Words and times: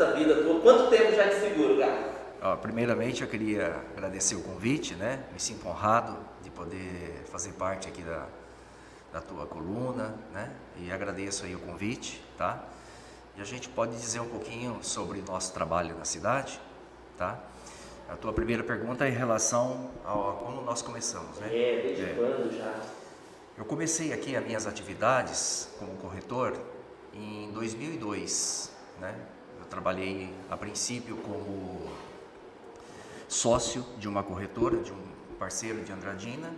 dessa 0.00 0.12
vida 0.12 0.42
tua. 0.42 0.60
Quanto 0.60 0.88
tempo 0.88 1.12
já 1.14 1.26
de 1.26 1.34
seguro, 1.34 1.76
Galo? 1.76 2.10
Ó, 2.42 2.56
primeiramente 2.56 3.20
eu 3.20 3.28
queria 3.28 3.76
agradecer 3.94 4.34
o 4.34 4.40
convite, 4.40 4.94
né? 4.94 5.24
Me 5.32 5.38
sinto 5.38 5.68
honrado 5.68 6.16
de 6.42 6.50
poder 6.50 7.22
fazer 7.30 7.52
parte 7.52 7.86
aqui 7.86 8.00
da, 8.00 8.26
da 9.12 9.20
tua 9.20 9.46
coluna, 9.46 10.14
né? 10.32 10.50
E 10.78 10.90
agradeço 10.90 11.44
aí 11.44 11.54
o 11.54 11.58
convite, 11.58 12.24
tá? 12.38 12.64
E 13.36 13.42
a 13.42 13.44
gente 13.44 13.68
pode 13.68 13.92
dizer 13.92 14.20
um 14.20 14.28
pouquinho 14.28 14.78
sobre 14.80 15.22
nosso 15.26 15.52
trabalho 15.52 15.94
na 15.96 16.04
cidade, 16.06 16.58
tá? 17.18 17.38
A 18.08 18.16
tua 18.16 18.32
primeira 18.32 18.64
pergunta 18.64 19.04
é 19.04 19.10
em 19.10 19.14
relação 19.14 19.90
ao, 20.04 20.30
a 20.30 20.32
como 20.34 20.62
nós 20.62 20.80
começamos, 20.80 21.38
né? 21.38 21.46
É, 21.48 21.82
desde 21.82 22.04
é. 22.04 22.14
quando 22.14 22.56
já? 22.56 22.74
Eu 23.56 23.66
comecei 23.66 24.14
aqui 24.14 24.34
as 24.34 24.44
minhas 24.44 24.66
atividades 24.66 25.68
como 25.78 25.94
corretor 25.96 26.58
em 27.12 27.52
2002, 27.52 28.72
né? 28.98 29.14
Trabalhei 29.70 30.34
a 30.50 30.56
princípio 30.56 31.16
como 31.18 31.88
sócio 33.28 33.86
de 33.98 34.08
uma 34.08 34.20
corretora, 34.20 34.78
de 34.78 34.92
um 34.92 35.00
parceiro 35.38 35.84
de 35.84 35.92
Andradina. 35.92 36.48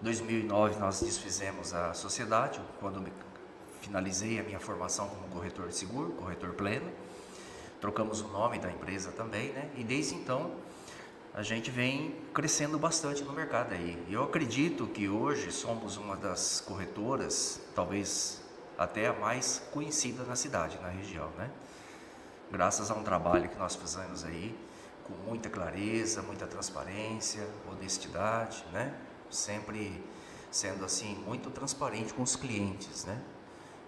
Em 0.00 0.04
2009 0.04 0.80
nós 0.80 1.00
desfizemos 1.00 1.72
a 1.72 1.94
sociedade, 1.94 2.60
quando 2.80 3.08
finalizei 3.80 4.40
a 4.40 4.42
minha 4.42 4.58
formação 4.58 5.08
como 5.08 5.28
corretor 5.28 5.68
de 5.68 5.76
seguro, 5.76 6.10
corretor 6.14 6.54
pleno. 6.54 6.90
Trocamos 7.80 8.20
o 8.20 8.26
nome 8.26 8.58
da 8.58 8.68
empresa 8.68 9.12
também, 9.12 9.52
né? 9.52 9.70
E 9.76 9.84
desde 9.84 10.16
então 10.16 10.56
a 11.32 11.42
gente 11.42 11.70
vem 11.70 12.16
crescendo 12.34 12.80
bastante 12.80 13.22
no 13.22 13.32
mercado 13.32 13.74
aí. 13.74 13.96
Eu 14.10 14.24
acredito 14.24 14.88
que 14.88 15.08
hoje 15.08 15.52
somos 15.52 15.96
uma 15.96 16.16
das 16.16 16.60
corretoras, 16.60 17.60
talvez 17.76 18.42
até 18.76 19.06
a 19.06 19.12
mais 19.12 19.62
conhecida 19.70 20.24
na 20.24 20.34
cidade, 20.34 20.80
na 20.82 20.88
região, 20.88 21.30
né? 21.38 21.48
Graças 22.50 22.90
a 22.90 22.94
um 22.94 23.02
trabalho 23.02 23.48
que 23.48 23.58
nós 23.58 23.74
fizemos 23.74 24.24
aí, 24.24 24.56
com 25.04 25.12
muita 25.28 25.48
clareza, 25.48 26.22
muita 26.22 26.46
transparência, 26.46 27.46
honestidade, 27.70 28.64
né? 28.72 28.94
Sempre 29.30 30.02
sendo 30.50 30.84
assim 30.84 31.16
muito 31.26 31.50
transparente 31.50 32.14
com 32.14 32.22
os 32.22 32.36
clientes, 32.36 33.04
né? 33.04 33.20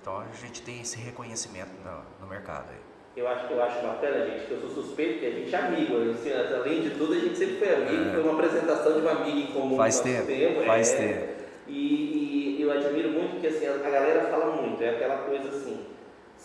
Então 0.00 0.18
a 0.18 0.26
gente 0.36 0.62
tem 0.62 0.80
esse 0.80 0.98
reconhecimento 0.98 1.70
no, 1.84 2.24
no 2.24 2.26
mercado 2.28 2.70
aí. 2.70 2.96
Eu 3.16 3.26
acho, 3.26 3.50
eu 3.50 3.62
acho 3.62 3.80
bacana, 3.80 4.26
gente, 4.26 4.46
que 4.46 4.52
eu 4.52 4.60
sou 4.60 4.82
suspeito, 4.84 5.20
que 5.20 5.26
a 5.26 5.30
gente 5.30 5.54
é 5.54 5.58
amigo. 5.58 5.94
Além 6.54 6.82
de 6.82 6.90
tudo, 6.90 7.14
a 7.14 7.18
gente 7.18 7.38
sempre 7.38 7.56
foi 7.56 7.74
amigo. 7.74 8.10
É. 8.10 8.12
Foi 8.12 8.22
uma 8.22 8.34
apresentação 8.34 8.92
de 8.92 8.98
uma 8.98 9.12
amiga 9.12 9.38
em 9.38 9.46
comum. 9.52 9.76
Faz 9.76 10.00
tempo, 10.00 10.26
tempo, 10.26 10.64
faz 10.66 10.92
é. 10.92 10.96
tempo. 10.96 11.32
E, 11.66 12.58
e, 12.58 12.62
eu 12.62 12.70
admiro 12.70 13.10
muito 13.10 13.32
porque 13.32 13.46
assim, 13.46 13.66
a 13.66 13.90
galera 13.90 14.28
fala 14.28 14.60
muito, 14.60 14.82
é 14.82 14.90
aquela 14.90 15.18
coisa 15.18 15.48
assim, 15.48 15.80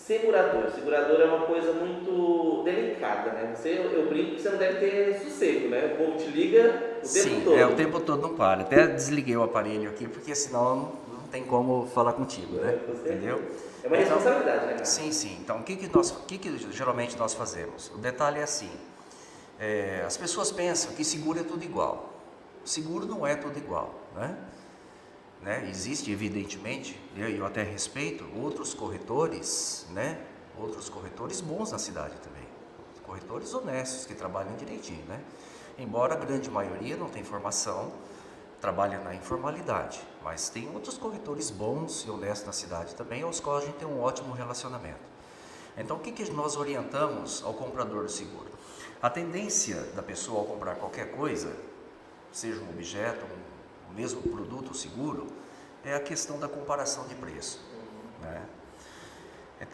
Segurador. 0.05 0.71
Segurador 0.71 1.21
é 1.21 1.25
uma 1.25 1.45
coisa 1.45 1.73
muito 1.73 2.63
delicada, 2.63 3.31
né? 3.33 3.53
Você, 3.55 3.69
eu 3.93 4.09
brinco 4.09 4.35
que 4.35 4.41
você 4.41 4.49
não 4.49 4.57
deve 4.57 4.79
ter 4.79 5.19
sossego, 5.19 5.69
né? 5.69 5.93
O 5.93 6.05
povo 6.05 6.17
te 6.17 6.27
liga 6.31 6.99
o 7.03 7.05
Sim, 7.05 7.29
tempo 7.29 7.45
todo. 7.45 7.57
é, 7.57 7.65
o 7.67 7.75
tempo 7.75 7.99
todo 7.99 8.21
não 8.21 8.35
para. 8.35 8.61
Até 8.61 8.87
desliguei 8.87 9.37
o 9.37 9.43
aparelho 9.43 9.89
aqui, 9.89 10.07
porque 10.07 10.33
senão 10.33 10.75
não, 10.75 11.15
não 11.19 11.27
tem 11.31 11.43
como 11.43 11.85
falar 11.87 12.13
contigo, 12.13 12.55
né? 12.55 12.79
Entendeu? 12.89 13.41
É 13.83 13.87
uma 13.87 13.97
então, 13.97 14.15
responsabilidade, 14.15 14.65
né? 14.65 14.73
Cara? 14.73 14.85
Sim, 14.85 15.11
sim. 15.11 15.37
Então, 15.39 15.59
o 15.59 15.63
que, 15.63 15.75
que, 15.75 15.95
nós, 15.95 16.09
o 16.11 16.25
que, 16.25 16.37
que 16.39 16.57
geralmente 16.71 17.15
nós 17.17 17.35
fazemos? 17.35 17.91
O 17.93 17.99
detalhe 17.99 18.39
é 18.39 18.43
assim, 18.43 18.71
é, 19.59 20.03
as 20.05 20.17
pessoas 20.17 20.51
pensam 20.51 20.93
que 20.93 21.03
seguro 21.03 21.39
é 21.39 21.43
tudo 21.43 21.63
igual. 21.63 22.11
Seguro 22.65 23.05
não 23.05 23.25
é 23.25 23.35
tudo 23.35 23.55
igual, 23.57 23.93
né? 24.15 24.35
Né? 25.41 25.67
Existe, 25.69 26.11
evidentemente, 26.11 26.99
eu 27.15 27.45
até 27.45 27.63
respeito, 27.63 28.25
outros 28.35 28.73
corretores, 28.73 29.87
né? 29.89 30.23
outros 30.57 30.89
corretores 30.89 31.41
bons 31.41 31.71
na 31.71 31.79
cidade 31.79 32.15
também, 32.17 32.47
corretores 33.03 33.53
honestos 33.53 34.05
que 34.05 34.13
trabalham 34.13 34.55
direitinho. 34.55 35.03
Né? 35.05 35.19
Embora 35.79 36.13
a 36.13 36.17
grande 36.17 36.49
maioria 36.49 36.95
não 36.95 37.09
tenha 37.09 37.25
formação, 37.25 37.91
trabalha 38.59 38.99
na 38.99 39.15
informalidade, 39.15 39.99
mas 40.23 40.49
tem 40.49 40.69
outros 40.71 40.95
corretores 40.97 41.49
bons 41.49 42.05
e 42.05 42.11
honestos 42.11 42.45
na 42.45 42.53
cidade 42.53 42.93
também, 42.93 43.23
aos 43.23 43.39
quais 43.39 43.63
a 43.63 43.65
gente 43.65 43.77
tem 43.77 43.87
um 43.87 43.99
ótimo 43.99 44.33
relacionamento. 44.33 45.11
Então, 45.75 45.97
o 45.97 45.99
que, 45.99 46.11
que 46.11 46.29
nós 46.31 46.55
orientamos 46.55 47.41
ao 47.43 47.53
comprador 47.53 48.03
do 48.03 48.11
seguro? 48.11 48.51
A 49.01 49.09
tendência 49.09 49.77
da 49.95 50.03
pessoa 50.03 50.41
ao 50.41 50.45
comprar 50.45 50.75
qualquer 50.75 51.11
coisa, 51.11 51.55
seja 52.31 52.61
um 52.61 52.69
objeto, 52.69 53.25
um 53.25 53.60
o 53.91 53.93
mesmo 53.93 54.21
produto, 54.21 54.73
seguro, 54.73 55.27
é 55.83 55.93
a 55.93 55.99
questão 55.99 56.39
da 56.39 56.47
comparação 56.47 57.05
de 57.07 57.15
preço. 57.15 57.59
Né? 58.21 58.45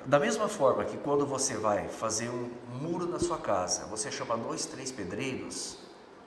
Da 0.05 0.19
mesma 0.19 0.49
forma 0.49 0.83
que 0.83 0.97
quando 0.97 1.25
você 1.25 1.55
vai 1.55 1.87
fazer 1.87 2.29
um 2.29 2.49
muro 2.81 3.05
na 3.05 3.19
sua 3.19 3.37
casa, 3.37 3.85
você 3.85 4.11
chama 4.11 4.35
dois, 4.35 4.65
três 4.65 4.91
pedreiros 4.91 5.77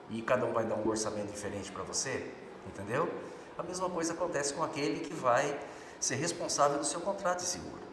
e 0.09 0.21
cada 0.21 0.45
um 0.45 0.53
vai 0.53 0.65
dar 0.65 0.75
um 0.75 0.87
orçamento 0.87 1.31
diferente 1.31 1.71
para 1.71 1.83
você, 1.83 2.31
entendeu? 2.65 3.07
A 3.57 3.63
mesma 3.63 3.89
coisa 3.89 4.13
acontece 4.13 4.53
com 4.53 4.63
aquele 4.63 5.01
que 5.01 5.13
vai 5.13 5.59
ser 5.99 6.15
responsável 6.15 6.79
do 6.79 6.85
seu 6.85 7.01
contrato 7.01 7.39
de 7.39 7.45
seguro, 7.45 7.83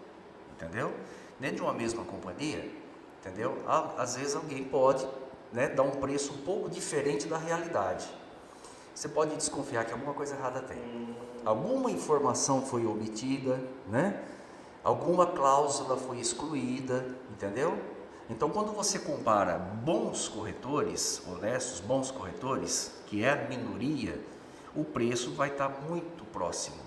entendeu? 0.52 0.92
Dentro 1.38 1.56
de 1.56 1.62
uma 1.62 1.74
mesma 1.74 2.04
companhia, 2.04 2.70
entendeu? 3.20 3.62
Às 3.98 4.16
vezes 4.16 4.34
alguém 4.34 4.64
pode 4.64 5.06
né, 5.52 5.68
dar 5.68 5.82
um 5.82 5.90
preço 5.90 6.32
um 6.32 6.38
pouco 6.38 6.70
diferente 6.70 7.28
da 7.28 7.36
realidade 7.36 8.08
você 8.98 9.08
pode 9.08 9.36
desconfiar 9.36 9.84
que 9.84 9.92
alguma 9.92 10.12
coisa 10.12 10.34
errada 10.34 10.60
tem. 10.60 11.16
Alguma 11.44 11.88
informação 11.88 12.66
foi 12.66 12.84
omitida, 12.84 13.62
né? 13.86 14.24
Alguma 14.82 15.24
cláusula 15.24 15.96
foi 15.96 16.18
excluída, 16.18 17.06
entendeu? 17.30 17.78
Então, 18.28 18.50
quando 18.50 18.72
você 18.72 18.98
compara 18.98 19.56
bons 19.56 20.26
corretores, 20.26 21.22
honestos, 21.28 21.78
bons 21.78 22.10
corretores, 22.10 22.90
que 23.06 23.22
é 23.22 23.30
a 23.30 23.48
minoria, 23.48 24.20
o 24.74 24.82
preço 24.82 25.32
vai 25.32 25.50
estar 25.50 25.68
muito 25.88 26.24
próximo. 26.32 26.78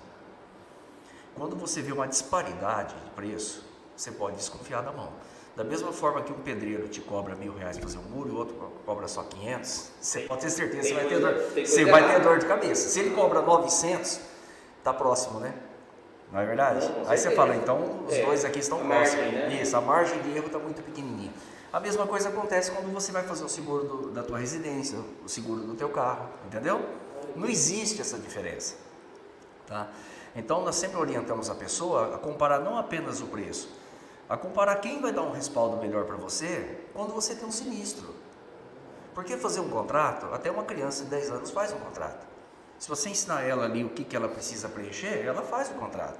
Quando 1.33 1.55
você 1.55 1.81
vê 1.81 1.94
uma 1.94 2.09
disparidade 2.09 2.94
de 2.94 3.09
preço, 3.11 3.63
você 3.95 4.11
pode 4.11 4.35
desconfiar 4.35 4.81
da 4.81 4.91
mão. 4.91 5.13
Da 5.56 5.63
mesma 5.66 5.91
forma 5.91 6.22
que 6.22 6.31
um 6.31 6.39
pedreiro 6.39 6.88
te 6.88 7.01
cobra 7.01 7.35
mil 7.35 7.53
reais 7.53 7.78
para 7.78 7.88
fazer 7.88 8.00
um 8.00 8.09
muro 8.09 8.29
e 8.29 8.31
o 8.31 8.38
outro 8.38 8.56
cobra 8.85 9.07
só 9.07 9.23
500, 9.23 9.91
você 10.00 10.22
pode 10.22 10.41
ter 10.41 10.50
certeza 10.50 10.81
que 10.81 10.88
você 10.88 10.94
vai 10.94 11.06
ter 11.07 11.19
dor, 11.19 11.66
você 11.66 11.85
vai 11.85 12.13
ter 12.13 12.22
dor 12.22 12.39
de 12.39 12.45
cabeça. 12.45 12.89
Se 12.89 13.00
ele 13.00 13.09
cobra 13.12 13.41
900, 13.41 14.22
tá 14.84 14.94
próximo, 14.94 15.39
né? 15.41 15.53
Não 16.31 16.39
é 16.39 16.45
verdade? 16.45 16.89
Não, 16.89 17.09
Aí 17.09 17.17
você 17.17 17.31
fala, 17.31 17.56
então 17.56 18.06
os 18.07 18.13
é, 18.13 18.23
dois 18.23 18.45
aqui 18.45 18.59
estão 18.59 18.79
próximos. 18.79 19.34
Né? 19.34 19.59
Isso, 19.62 19.75
a 19.75 19.81
margem 19.81 20.22
de 20.22 20.38
erro 20.38 20.47
está 20.47 20.57
muito 20.57 20.81
pequenininha. 20.81 21.31
A 21.73 21.79
mesma 21.79 22.07
coisa 22.07 22.29
acontece 22.29 22.72
quando 22.72 22.91
você 22.94 23.12
vai 23.12 23.23
fazer 23.23 23.44
o 23.44 23.50
seguro 23.50 23.83
do, 23.83 24.12
da 24.12 24.23
tua 24.23 24.38
residência, 24.38 24.97
o 25.23 25.29
seguro 25.29 25.62
do 25.62 25.73
teu 25.73 25.89
carro, 25.89 26.29
entendeu? 26.45 26.81
Não 27.35 27.47
existe 27.47 28.00
essa 28.01 28.18
diferença, 28.18 28.75
tá? 29.68 29.89
Então 30.36 30.63
nós 30.63 30.75
sempre 30.75 30.98
orientamos 30.98 31.50
a 31.50 31.56
pessoa 31.56 32.15
a 32.15 32.18
comparar 32.18 32.59
não 32.59 32.77
apenas 32.77 33.21
o 33.21 33.25
preço, 33.25 33.69
a 34.29 34.38
comparar 34.38 34.77
quem 34.77 35.01
vai 35.01 35.12
dar 35.12 35.23
um 35.23 35.31
respaldo 35.31 35.77
melhor 35.77 36.06
para 36.06 36.15
você 36.15 36.79
quando 36.94 37.13
você 37.13 37.35
tem 37.35 37.47
um 37.47 37.51
sinistro. 37.51 38.13
Porque 39.13 39.35
fazer 39.38 39.59
um 39.59 39.69
contrato, 39.69 40.27
até 40.33 40.50
uma 40.50 40.63
criança 40.63 41.03
de 41.03 41.09
10 41.09 41.31
anos 41.31 41.51
faz 41.51 41.73
um 41.73 41.77
contrato. 41.77 42.25
Se 42.79 42.88
você 42.88 43.09
ensinar 43.09 43.44
ela 43.44 43.65
ali 43.65 43.83
o 43.83 43.89
que, 43.89 44.03
que 44.03 44.15
ela 44.15 44.27
precisa 44.27 44.69
preencher, 44.69 45.25
ela 45.25 45.41
faz 45.41 45.69
o 45.69 45.73
contrato. 45.73 46.19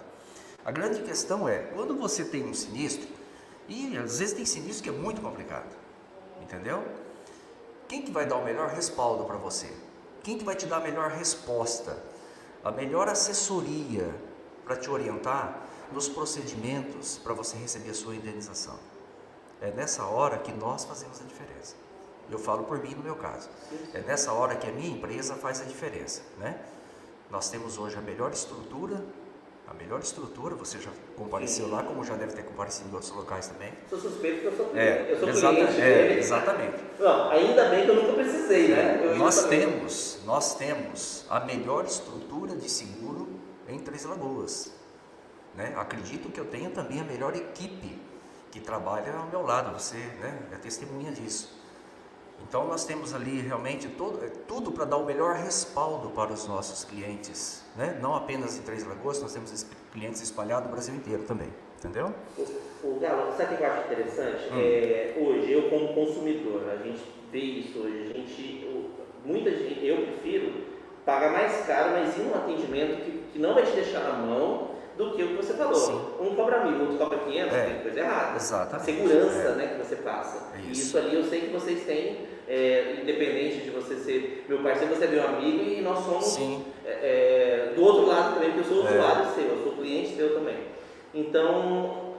A 0.64 0.72
grande 0.72 1.02
questão 1.02 1.50
é, 1.50 1.58
quando 1.74 1.98
você 1.98 2.24
tem 2.24 2.44
um 2.44 2.54
sinistro, 2.54 3.08
e 3.68 3.98
às 3.98 4.20
vezes 4.20 4.36
tem 4.36 4.46
sinistro 4.46 4.84
que 4.84 4.90
é 4.90 4.92
muito 4.92 5.22
complicado, 5.22 5.76
entendeu? 6.42 6.84
Quem 7.88 8.02
que 8.02 8.12
vai 8.12 8.26
dar 8.26 8.36
o 8.36 8.44
melhor 8.44 8.70
respaldo 8.70 9.26
para 9.26 9.38
você? 9.38 9.72
Quem 10.24 10.38
que 10.38 10.44
vai 10.44 10.56
te 10.56 10.66
dar 10.66 10.78
a 10.78 10.82
melhor 10.82 11.10
resposta? 11.10 11.98
A 12.64 12.72
melhor 12.72 13.08
assessoria 13.08 14.14
para 14.64 14.76
te 14.76 14.90
orientar 14.90 15.62
nos 15.94 16.08
procedimentos 16.10 17.18
para 17.18 17.34
você 17.34 17.58
receber 17.58 17.92
a 17.92 17.94
sua 17.94 18.16
indenização. 18.16 18.78
É 19.62 19.72
nessa 19.72 20.06
hora 20.06 20.38
que 20.38 20.52
nós 20.52 20.86
fazemos 20.86 21.20
a 21.22 21.24
diferença. 21.24 21.76
Eu 22.30 22.40
falo 22.40 22.64
por 22.64 22.82
mim 22.82 22.96
no 22.96 23.04
meu 23.04 23.16
caso. 23.16 23.50
É 23.94 24.00
nessa 24.02 24.32
hora 24.34 24.56
que 24.56 24.68
a 24.68 24.72
minha 24.72 24.90
empresa 24.90 25.36
faz 25.36 25.62
a 25.62 25.66
diferença, 25.66 26.22
né? 26.38 26.60
Nós 27.30 27.50
temos 27.50 27.78
hoje 27.78 27.98
a 27.98 28.02
melhor 28.02 28.32
estrutura, 28.32 29.04
A 29.72 29.74
melhor 29.74 30.02
estrutura, 30.02 30.54
você 30.54 30.78
já 30.80 30.92
compareceu 31.16 31.66
Sim. 31.66 31.72
lá, 31.72 31.82
como 31.82 32.04
já 32.04 32.16
deve 32.16 32.34
ter 32.34 32.44
comparecido 32.44 32.90
em 32.90 32.94
outros 32.94 33.10
locais 33.14 33.48
também. 33.48 33.72
Sou 33.90 33.98
suspeito 33.98 34.42
que 34.42 34.48
eu 34.48 34.58
sou 34.58 34.66
cliente. 34.66 34.90
É, 34.90 35.12
eu 35.14 35.20
sou 35.20 35.30
exata, 35.30 35.56
cliente 35.56 35.82
é. 35.82 36.18
Exatamente. 36.20 36.78
Não, 37.00 37.30
ainda 37.30 37.70
bem 37.70 37.86
que 37.86 37.92
eu 37.92 37.96
nunca 37.96 38.14
precisei, 38.14 38.68
né? 38.68 39.00
Eu 39.02 39.16
nós 39.16 39.46
temos, 39.46 40.20
nós 40.26 40.56
temos 40.56 41.26
a 41.30 41.40
melhor 41.40 41.86
estrutura 41.86 42.54
de 42.54 42.70
seguro 42.70 43.30
em 43.70 43.80
Três 43.80 44.04
Lagoas. 44.04 44.74
Né? 45.56 45.74
Acredito 45.78 46.30
que 46.30 46.40
eu 46.40 46.46
tenho 46.46 46.72
também 46.72 47.00
a 47.00 47.04
melhor 47.04 47.36
equipe 47.36 48.00
que 48.52 48.60
trabalha 48.60 49.14
ao 49.14 49.28
meu 49.28 49.42
lado, 49.42 49.72
você 49.78 49.98
né, 49.98 50.40
é 50.52 50.56
testemunha 50.56 51.12
disso. 51.12 51.62
Então 52.48 52.68
nós 52.68 52.86
temos 52.86 53.14
ali 53.14 53.40
realmente 53.40 53.88
todo, 53.88 54.24
é 54.26 54.30
tudo 54.48 54.72
para 54.72 54.86
dar 54.86 54.98
o 54.98 55.06
melhor 55.06 55.36
respaldo 55.36 56.10
para 56.10 56.34
os 56.34 56.48
nossos 56.48 56.84
clientes, 56.84 57.64
né? 57.76 57.98
não 58.02 58.16
apenas 58.16 58.58
em 58.58 58.62
Três 58.62 58.86
Lagoas, 58.86 59.22
nós 59.22 59.34
temos 59.34 59.66
clientes 59.92 60.22
espalhados 60.22 60.66
no 60.66 60.72
Brasil 60.72 60.96
inteiro 60.96 61.24
também, 61.24 61.50
entendeu? 61.78 62.14
O, 62.38 62.88
o 62.88 63.00
Galo, 63.00 63.32
sabe 63.38 63.54
o 63.54 63.58
que 63.58 63.64
eu 63.64 63.72
acho 63.72 63.86
interessante? 63.86 64.52
Hum. 64.52 64.60
É, 64.60 65.14
hoje, 65.18 65.52
eu 65.52 65.70
como 65.70 65.94
consumidor, 65.94 66.70
a 66.70 66.78
gente 66.78 67.02
vê 67.32 67.40
isso 67.40 67.80
hoje, 67.80 68.10
a 68.10 68.14
gente, 68.14 68.88
muita 69.24 69.52
gente, 69.52 69.86
eu 69.86 69.98
prefiro 69.98 70.66
pagar 71.06 71.32
mais 71.32 71.66
caro, 71.66 71.92
mas 71.92 72.18
ir 72.18 72.22
num 72.22 72.36
atendimento 72.36 73.04
que, 73.04 73.24
que 73.34 73.40
não 73.40 73.54
vai 73.54 73.64
te 73.64 73.72
deixar 73.72 74.02
na 74.02 74.14
mão 74.14 74.71
do 75.06 75.16
que 75.16 75.24
o 75.24 75.28
que 75.30 75.36
você 75.36 75.54
falou. 75.54 75.76
Sim. 75.76 76.00
Um 76.20 76.36
cobra 76.36 76.64
mil, 76.66 76.82
outro 76.82 76.98
cobra 76.98 77.18
500, 77.20 77.54
é. 77.54 77.66
tem 77.66 77.80
coisa 77.82 78.00
errada. 78.00 78.36
Exatamente. 78.36 78.86
Segurança 78.86 79.38
é. 79.38 79.56
né, 79.56 79.68
que 79.68 79.88
você 79.88 79.96
passa. 79.98 80.38
Isso. 80.58 80.68
E 80.68 80.72
isso 80.72 80.98
ali 80.98 81.16
eu 81.16 81.24
sei 81.24 81.42
que 81.42 81.48
vocês 81.48 81.84
têm, 81.84 82.28
é, 82.48 82.98
independente 83.02 83.62
de 83.62 83.70
você 83.72 83.96
ser 83.96 84.46
meu 84.48 84.60
parceiro, 84.60 84.96
você 84.96 85.06
é 85.06 85.08
meu 85.08 85.26
amigo 85.26 85.64
e 85.64 85.82
nós 85.82 86.06
somos 86.06 86.38
é, 86.86 86.90
é, 86.90 87.74
do 87.76 87.84
outro 87.84 88.06
lado 88.06 88.36
também, 88.36 88.52
porque 88.52 88.70
eu 88.70 88.76
sou 88.76 88.88
é. 88.88 88.92
usuário 88.92 89.34
seu, 89.34 89.44
eu 89.44 89.64
sou 89.64 89.74
cliente 89.74 90.16
seu 90.16 90.36
também. 90.36 90.58
Então, 91.14 92.16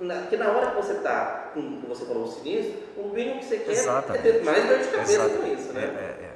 na, 0.00 0.22
que 0.22 0.36
na 0.36 0.50
hora 0.50 0.70
que 0.70 0.76
você 0.76 0.92
está, 0.92 1.50
como 1.54 1.80
você 1.88 2.04
falou, 2.04 2.24
o 2.24 2.26
sinistro, 2.26 2.74
o 2.96 3.08
mínimo 3.08 3.38
que 3.38 3.46
você 3.46 3.58
quer 3.58 3.72
Exatamente. 3.72 4.28
é 4.28 4.32
ter 4.32 4.44
mais 4.44 4.66
dor 4.66 4.78
de 4.78 4.88
cabeça 4.88 5.12
Exatamente. 5.12 5.40
com 5.40 5.60
isso, 5.60 5.72
né? 5.72 6.32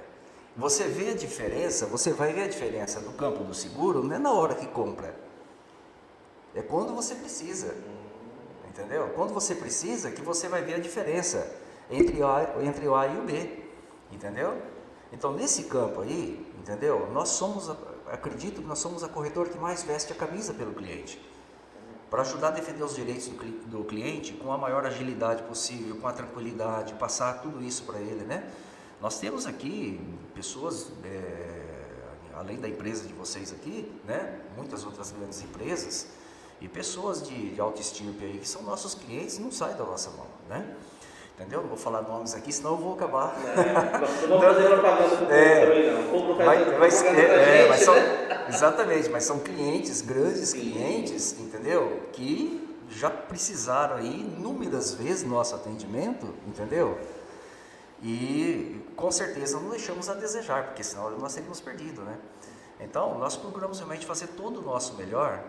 Você 0.56 0.84
vê 0.84 1.10
a 1.10 1.14
diferença, 1.14 1.86
você 1.86 2.12
vai 2.12 2.32
ver 2.32 2.42
a 2.42 2.48
diferença 2.48 3.00
do 3.00 3.12
campo 3.12 3.44
do 3.44 3.54
seguro, 3.54 4.02
não 4.02 4.16
é 4.16 4.18
na 4.18 4.32
hora 4.32 4.54
que 4.54 4.66
compra 4.66 5.14
é 6.54 6.62
quando 6.62 6.94
você 6.94 7.14
precisa. 7.14 7.74
Entendeu? 8.68 9.10
Quando 9.14 9.34
você 9.34 9.54
precisa 9.54 10.10
que 10.10 10.22
você 10.22 10.48
vai 10.48 10.62
ver 10.62 10.74
a 10.74 10.78
diferença 10.78 11.50
entre 11.90 12.20
o 12.22 12.26
A, 12.26 12.46
entre 12.62 12.86
o 12.86 12.94
a 12.94 13.06
e 13.06 13.18
o 13.18 13.22
B. 13.22 13.64
Entendeu? 14.12 14.56
Então, 15.12 15.32
nesse 15.32 15.64
campo 15.64 16.02
aí, 16.02 16.46
entendeu? 16.58 17.10
Nós 17.12 17.30
somos, 17.30 17.68
acredito 18.06 18.60
que 18.60 18.66
nós 18.66 18.78
somos 18.78 19.02
a 19.02 19.08
corretora 19.08 19.50
que 19.50 19.58
mais 19.58 19.82
veste 19.82 20.12
a 20.12 20.16
camisa 20.16 20.54
pelo 20.54 20.72
cliente. 20.72 21.20
Para 22.08 22.22
ajudar 22.22 22.48
a 22.48 22.50
defender 22.52 22.82
os 22.82 22.94
direitos 22.94 23.28
do, 23.66 23.84
cliente 23.84 24.32
com 24.32 24.52
a 24.52 24.58
maior 24.58 24.84
agilidade 24.84 25.42
possível, 25.44 25.96
com 25.96 26.08
a 26.08 26.12
tranquilidade, 26.12 26.94
passar 26.94 27.40
tudo 27.40 27.62
isso 27.62 27.84
para 27.84 27.98
ele, 28.00 28.24
né? 28.24 28.50
Nós 29.00 29.18
temos 29.18 29.46
aqui 29.46 30.00
pessoas, 30.34 30.90
é, 31.04 31.62
além 32.34 32.58
da 32.58 32.68
empresa 32.68 33.06
de 33.06 33.12
vocês 33.12 33.52
aqui, 33.52 33.90
né? 34.04 34.40
Muitas 34.56 34.84
outras 34.84 35.12
grandes 35.12 35.40
empresas, 35.42 36.08
e 36.60 36.68
pessoas 36.68 37.22
de, 37.22 37.54
de 37.54 37.60
autoestima 37.60 38.12
aí 38.20 38.38
que 38.38 38.48
são 38.48 38.62
nossos 38.62 38.94
clientes 38.94 39.38
não 39.38 39.50
saem 39.50 39.76
da 39.76 39.84
nossa 39.84 40.10
mão, 40.10 40.26
né? 40.48 40.76
Entendeu? 41.34 41.62
Não 41.62 41.68
vou 41.68 41.78
falar 41.78 42.02
nomes 42.02 42.34
aqui, 42.34 42.52
senão 42.52 42.72
eu 42.72 42.76
vou 42.76 42.92
acabar. 42.92 43.34
É, 43.56 44.28
não 44.28 44.38
vou 44.38 44.40
fazer 44.42 44.68
propaganda 44.68 45.16
do 45.16 45.32
é, 45.32 45.66
também, 45.66 45.90
não. 45.90 46.32
O 46.32 46.36
vai, 46.36 46.64
vai, 46.64 46.88
é, 46.90 47.62
é, 47.62 47.68
mas 47.68 47.80
são, 47.80 47.94
né? 47.94 48.44
Exatamente, 48.46 49.08
mas 49.08 49.24
são 49.24 49.38
clientes, 49.38 50.02
grandes 50.02 50.50
Sim. 50.50 50.60
clientes, 50.60 51.40
entendeu? 51.40 52.02
Que 52.12 52.68
já 52.90 53.08
precisaram 53.08 53.96
aí 53.96 54.20
inúmeras 54.20 54.92
vezes 54.92 55.24
nosso 55.24 55.54
atendimento, 55.54 56.26
entendeu? 56.46 56.98
E 58.02 58.84
com 58.94 59.10
certeza 59.10 59.58
não 59.58 59.70
deixamos 59.70 60.10
a 60.10 60.14
desejar, 60.14 60.66
porque 60.66 60.84
senão 60.84 61.10
nós 61.18 61.32
teríamos 61.32 61.60
perdido, 61.60 62.02
né? 62.02 62.18
Então, 62.78 63.18
nós 63.18 63.36
procuramos 63.36 63.78
realmente 63.78 64.04
fazer 64.04 64.26
todo 64.28 64.60
o 64.60 64.62
nosso 64.62 64.94
melhor 64.94 65.42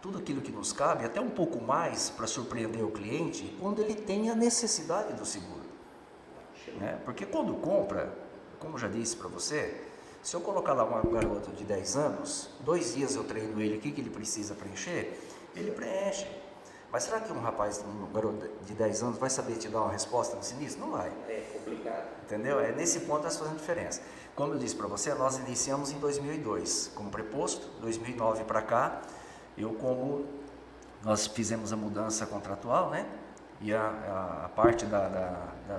tudo 0.00 0.18
aquilo 0.18 0.40
que 0.40 0.50
nos 0.50 0.72
cabe, 0.72 1.04
até 1.04 1.20
um 1.20 1.30
pouco 1.30 1.60
mais 1.60 2.10
para 2.10 2.26
surpreender 2.26 2.84
o 2.84 2.90
cliente, 2.90 3.56
quando 3.60 3.80
ele 3.80 3.94
tem 3.94 4.30
a 4.30 4.34
necessidade 4.34 5.12
do 5.12 5.26
seguro. 5.26 5.60
Né? 6.78 6.98
Porque 7.04 7.26
quando 7.26 7.54
compra, 7.54 8.12
como 8.58 8.78
já 8.78 8.88
disse 8.88 9.16
para 9.16 9.28
você, 9.28 9.82
se 10.22 10.34
eu 10.34 10.40
colocar 10.40 10.74
lá 10.74 10.84
um 10.84 11.10
garoto 11.10 11.50
de 11.52 11.64
10 11.64 11.96
anos, 11.96 12.50
dois 12.60 12.94
dias 12.94 13.14
eu 13.14 13.24
treino 13.24 13.60
ele, 13.60 13.76
o 13.76 13.80
que, 13.80 13.90
que 13.90 14.00
ele 14.00 14.10
precisa 14.10 14.54
preencher, 14.54 15.18
ele 15.54 15.70
preenche. 15.70 16.26
Mas 16.92 17.04
será 17.04 17.20
que 17.20 17.32
um 17.32 17.40
rapaz, 17.40 17.84
um 17.86 18.12
garoto 18.12 18.48
de 18.66 18.74
10 18.74 19.02
anos 19.02 19.18
vai 19.18 19.30
saber 19.30 19.56
te 19.56 19.68
dar 19.68 19.82
uma 19.82 19.92
resposta 19.92 20.36
no 20.36 20.42
sinistro? 20.42 20.80
Não 20.80 20.90
vai. 20.90 21.08
É 21.28 21.46
complicado. 21.52 22.08
Entendeu? 22.24 22.58
É 22.58 22.72
nesse 22.72 23.00
ponto 23.00 23.22
nós 23.22 23.36
fazendo 23.36 23.56
diferença. 23.56 24.02
Como 24.34 24.54
eu 24.54 24.58
disse 24.58 24.74
para 24.74 24.88
você, 24.88 25.14
nós 25.14 25.38
iniciamos 25.38 25.92
em 25.92 25.98
2002 25.98 26.90
como 26.94 27.10
preposto, 27.10 27.68
2009 27.80 28.44
para 28.44 28.62
cá, 28.62 29.02
eu 29.56 29.72
como 29.74 30.24
nós 31.04 31.26
fizemos 31.26 31.72
a 31.72 31.76
mudança 31.76 32.26
contratual, 32.26 32.90
né? 32.90 33.06
E 33.60 33.74
a, 33.74 34.44
a 34.46 34.48
parte 34.48 34.86
da, 34.86 35.08
da, 35.08 35.52
da, 35.68 35.78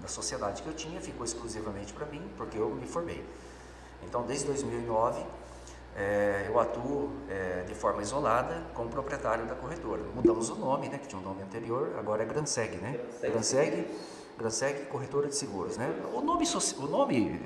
da, 0.00 0.08
sociedade 0.08 0.62
que 0.62 0.68
eu 0.68 0.74
tinha 0.74 1.00
ficou 1.00 1.24
exclusivamente 1.24 1.92
para 1.92 2.06
mim, 2.06 2.22
porque 2.36 2.56
eu 2.56 2.70
me 2.70 2.86
formei. 2.86 3.24
Então, 4.04 4.22
desde 4.22 4.46
2009, 4.46 5.20
é, 5.96 6.44
eu 6.46 6.58
atuo 6.60 7.10
é, 7.28 7.64
de 7.66 7.74
forma 7.74 8.00
isolada 8.02 8.62
como 8.72 8.88
proprietário 8.88 9.46
da 9.46 9.54
corretora. 9.56 10.02
Mudamos 10.14 10.48
o 10.48 10.54
nome, 10.54 10.88
né, 10.88 10.98
que 10.98 11.08
tinha 11.08 11.20
um 11.20 11.24
nome 11.24 11.42
anterior, 11.42 11.96
agora 11.98 12.22
é 12.22 12.26
Granseg, 12.26 12.76
né? 12.76 13.00
Granseg, 13.20 13.86
Granseg 14.38 14.86
Corretora 14.86 15.28
de 15.28 15.34
Seguros, 15.34 15.76
né? 15.76 15.92
O 16.14 16.20
nome, 16.20 16.44
o 16.78 16.86
nome 16.86 17.40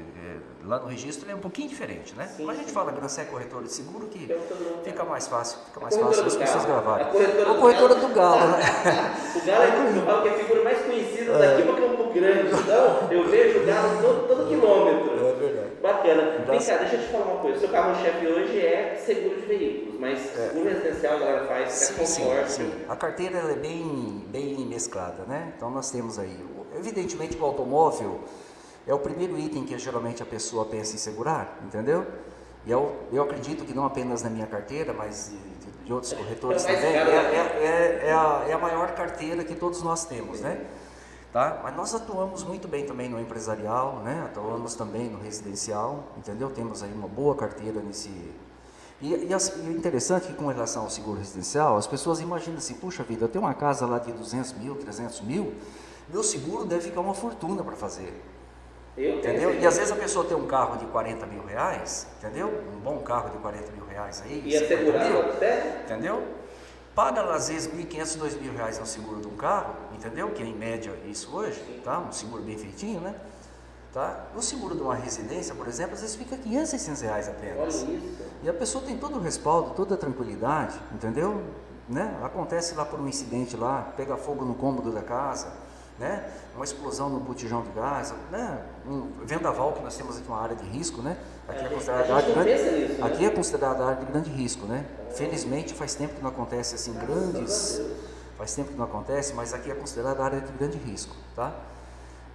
lá 0.65 0.79
no 0.79 0.87
registro 0.87 1.31
é 1.31 1.35
um 1.35 1.39
pouquinho 1.39 1.69
diferente, 1.69 2.15
né? 2.15 2.27
Sim, 2.27 2.45
Mas 2.45 2.57
a 2.57 2.61
gente 2.61 2.73
fala 2.73 2.93
Grancé 2.93 3.25
Corretora 3.25 3.65
de 3.65 3.73
Seguro 3.73 4.07
que 4.07 4.29
fica 4.85 5.05
mais 5.05 5.27
fácil, 5.27 5.59
fica 5.67 5.81
mais 5.81 5.97
fácil 5.97 6.25
as 6.25 6.37
pessoas 6.37 6.65
gravarem. 6.65 7.07
A 7.07 7.11
corretora, 7.11 7.51
a 7.51 7.55
corretora 7.55 7.95
do, 7.97 8.09
Galo, 8.09 8.49
né? 8.49 8.59
o 9.35 9.47
Galo 9.47 9.63
é, 9.63 9.99
eu 9.99 10.03
falo 10.05 10.23
que 10.23 10.29
é 10.29 10.31
a 10.33 10.39
figura 10.39 10.65
mais 10.65 10.79
conhecida 10.83 11.39
daqui 11.39 11.63
para 11.63 11.75
Campo 11.75 12.13
Grande. 12.13 12.55
Então, 12.55 13.09
eu 13.11 13.29
vejo 13.29 13.61
o 13.61 13.67
Galo 13.67 14.03
todo, 14.03 14.29
todo 14.29 14.49
quilômetro. 14.49 15.27
É 15.27 15.33
verdade. 15.33 15.73
Bacana. 15.83 16.23
Vem 16.47 16.61
cá, 16.61 16.77
deixa 16.77 16.97
eu 16.97 17.01
te 17.01 17.09
falar 17.09 17.25
uma 17.25 17.41
coisa. 17.41 17.59
Seu 17.59 17.69
carro-chefe 17.69 18.27
hoje 18.27 18.61
é 18.61 18.95
seguro 19.05 19.41
de 19.41 19.47
veículos, 19.47 19.99
mas 19.99 20.19
é. 20.39 20.49
seguro 20.49 20.69
residencial 20.69 21.17
a 21.17 21.19
galera 21.19 21.47
faz, 21.47 21.73
sim, 21.73 21.95
conforto. 21.95 22.49
Sim, 22.49 22.71
sim. 22.71 22.85
A 22.89 22.95
carteira 22.95 23.39
é 23.39 23.55
bem, 23.55 24.25
bem 24.29 24.67
mesclada, 24.67 25.25
né? 25.27 25.53
Então 25.57 25.71
nós 25.71 25.91
temos 25.91 26.19
aí, 26.19 26.37
evidentemente 26.83 27.39
o 27.39 27.45
automóvel 27.45 28.21
é 28.87 28.93
o 28.93 28.99
primeiro 28.99 29.39
item 29.39 29.65
que 29.65 29.79
geralmente 29.79 30.23
a 30.23 30.27
pessoa 30.27 30.65
pensa 30.65 30.95
em 30.95 30.99
segurar, 30.99 31.59
entendeu? 31.65 32.05
E 32.67 32.71
eu, 32.71 32.95
eu 33.13 33.23
acredito 33.23 33.65
que 33.65 33.73
não 33.73 33.85
apenas 33.85 34.23
na 34.23 34.31
minha 34.31 34.47
carteira, 34.47 34.93
mas 34.93 35.31
de, 35.31 35.85
de 35.85 35.93
outros 35.93 36.13
corretores 36.13 36.65
também, 36.65 36.85
é, 36.85 36.97
é, 36.97 38.01
é, 38.05 38.09
é, 38.09 38.13
a, 38.13 38.45
é 38.49 38.53
a 38.53 38.59
maior 38.59 38.93
carteira 38.95 39.45
que 39.45 39.55
todos 39.55 39.83
nós 39.83 40.05
temos, 40.05 40.41
né? 40.41 40.65
Tá? 41.33 41.61
Mas 41.63 41.75
nós 41.75 41.95
atuamos 41.95 42.45
muito 42.45 42.69
bem 42.69 42.85
também 42.85 43.09
no 43.09 43.19
empresarial, 43.19 44.01
né? 44.05 44.23
Atuamos 44.27 44.75
também 44.75 45.09
no 45.09 45.19
residencial, 45.19 46.05
entendeu? 46.17 46.51
Temos 46.51 46.83
aí 46.83 46.93
uma 46.93 47.09
boa 47.09 47.35
carteira 47.35 47.81
nesse... 47.81 48.11
E, 49.01 49.27
e, 49.29 49.35
as, 49.35 49.49
e 49.57 49.71
interessante 49.71 50.29
que 50.29 50.35
com 50.35 50.47
relação 50.47 50.85
ao 50.85 50.91
seguro 50.91 51.19
residencial, 51.19 51.77
as 51.77 51.87
pessoas 51.87 52.21
imaginam 52.21 52.59
assim, 52.59 52.75
puxa 52.75 53.03
vida, 53.03 53.25
eu 53.25 53.29
tenho 53.29 53.45
uma 53.45 53.55
casa 53.55 53.87
lá 53.87 53.99
de 53.99 54.13
200 54.13 54.53
mil, 54.53 54.77
300 54.77 55.23
mil, 55.23 55.55
meu 56.13 56.23
seguro 56.23 56.65
deve 56.65 56.83
ficar 56.83 57.01
uma 57.01 57.15
fortuna 57.15 57.65
para 57.65 57.75
fazer. 57.75 58.23
Eu 58.97 59.19
entendeu? 59.19 59.55
E 59.55 59.67
às 59.67 59.79
vezes 59.79 59.91
a 59.91 59.97
pessoa 59.97 60.25
tem 60.27 60.37
um 60.37 60.47
carro 60.47 60.77
de 60.77 60.85
40 60.87 61.25
mil 61.27 61.45
reais, 61.45 62.07
entendeu? 62.19 62.53
Um 62.75 62.79
bom 62.79 62.99
carro 62.99 63.31
de 63.31 63.39
40 63.39 63.73
mil 63.73 63.87
reais 63.87 64.23
aí. 64.25 64.43
E 64.45 64.55
assegurado 64.55 65.19
até? 65.21 65.83
Entendeu? 65.85 66.23
Paga 66.95 67.23
às 67.35 67.49
vezes 67.49 67.73
1.500, 67.73 68.19
2 68.19 68.41
mil 68.43 68.53
reais 68.53 68.79
no 68.79 68.85
seguro 68.85 69.23
de 69.23 69.27
um 69.27 69.37
carro, 69.37 69.75
entendeu? 69.95 70.29
Que 70.31 70.43
é 70.43 70.47
em 70.47 70.55
média 70.55 70.93
isso 71.07 71.35
hoje, 71.35 71.59
tá? 71.83 71.99
Um 72.01 72.13
seguro 72.13 72.43
bem 72.43 72.59
feitinho, 72.59 73.01
né? 73.01 73.15
Tá? 73.95 74.27
No 74.35 74.43
seguro 74.43 74.75
de 74.75 74.83
uma 74.83 74.95
residência, 74.95 75.55
por 75.55 75.69
exemplo, 75.69 75.95
às 75.95 76.01
vezes 76.01 76.17
fica 76.17 76.37
500, 76.37 76.69
600 76.69 77.03
reais 77.03 77.29
apenas. 77.29 77.83
Olha 77.85 77.95
isso. 77.95 78.09
E 78.43 78.49
a 78.49 78.53
pessoa 78.55 78.85
tem 78.85 78.99
todo 78.99 79.17
o 79.17 79.21
respaldo, 79.21 79.71
toda 79.71 79.95
a 79.95 79.99
tranquilidade, 79.99 80.79
entendeu? 80.93 81.43
Né? 81.89 82.15
Acontece 82.23 82.75
lá 82.75 82.85
por 82.85 83.01
um 83.01 83.09
incidente 83.09 83.57
lá, 83.57 83.93
pega 83.97 84.17
fogo 84.17 84.45
no 84.45 84.55
cômodo 84.55 84.91
da 84.91 85.03
casa, 85.03 85.53
né? 85.99 86.29
uma 86.55 86.65
explosão 86.65 87.09
no 87.09 87.21
botijão 87.21 87.63
de 87.63 87.71
gás, 87.71 88.15
né? 88.31 88.63
um 88.87 89.09
vendaval 89.25 89.73
que 89.73 89.83
nós 89.83 89.97
temos 89.97 90.17
aqui 90.17 90.29
uma 90.29 90.41
área 90.41 90.57
de 90.57 90.65
risco, 90.65 91.01
né? 91.03 91.17
Aqui 91.49 91.65
é, 91.65 91.69
considerada 91.69 92.15
área 92.15 92.27
de 92.27 92.33
grande, 92.33 92.51
nisso, 92.51 92.65
né? 92.65 93.07
aqui 93.07 93.25
é 93.25 93.31
considerada 93.31 93.85
área 93.85 94.05
de 94.05 94.13
grande 94.13 94.31
risco, 94.31 94.67
né? 94.67 94.85
Felizmente 95.15 95.75
faz 95.75 95.95
tempo 95.95 96.15
que 96.15 96.23
não 96.23 96.31
acontece 96.31 96.75
assim 96.75 96.93
grandes, 96.95 97.81
faz 98.37 98.55
tempo 98.55 98.71
que 98.71 98.77
não 98.77 98.85
acontece, 98.85 99.35
mas 99.35 99.53
aqui 99.53 99.71
é 99.71 99.75
considerada 99.75 100.23
área 100.23 100.41
de 100.41 100.53
grande 100.53 100.79
risco, 100.79 101.15
tá? 101.35 101.53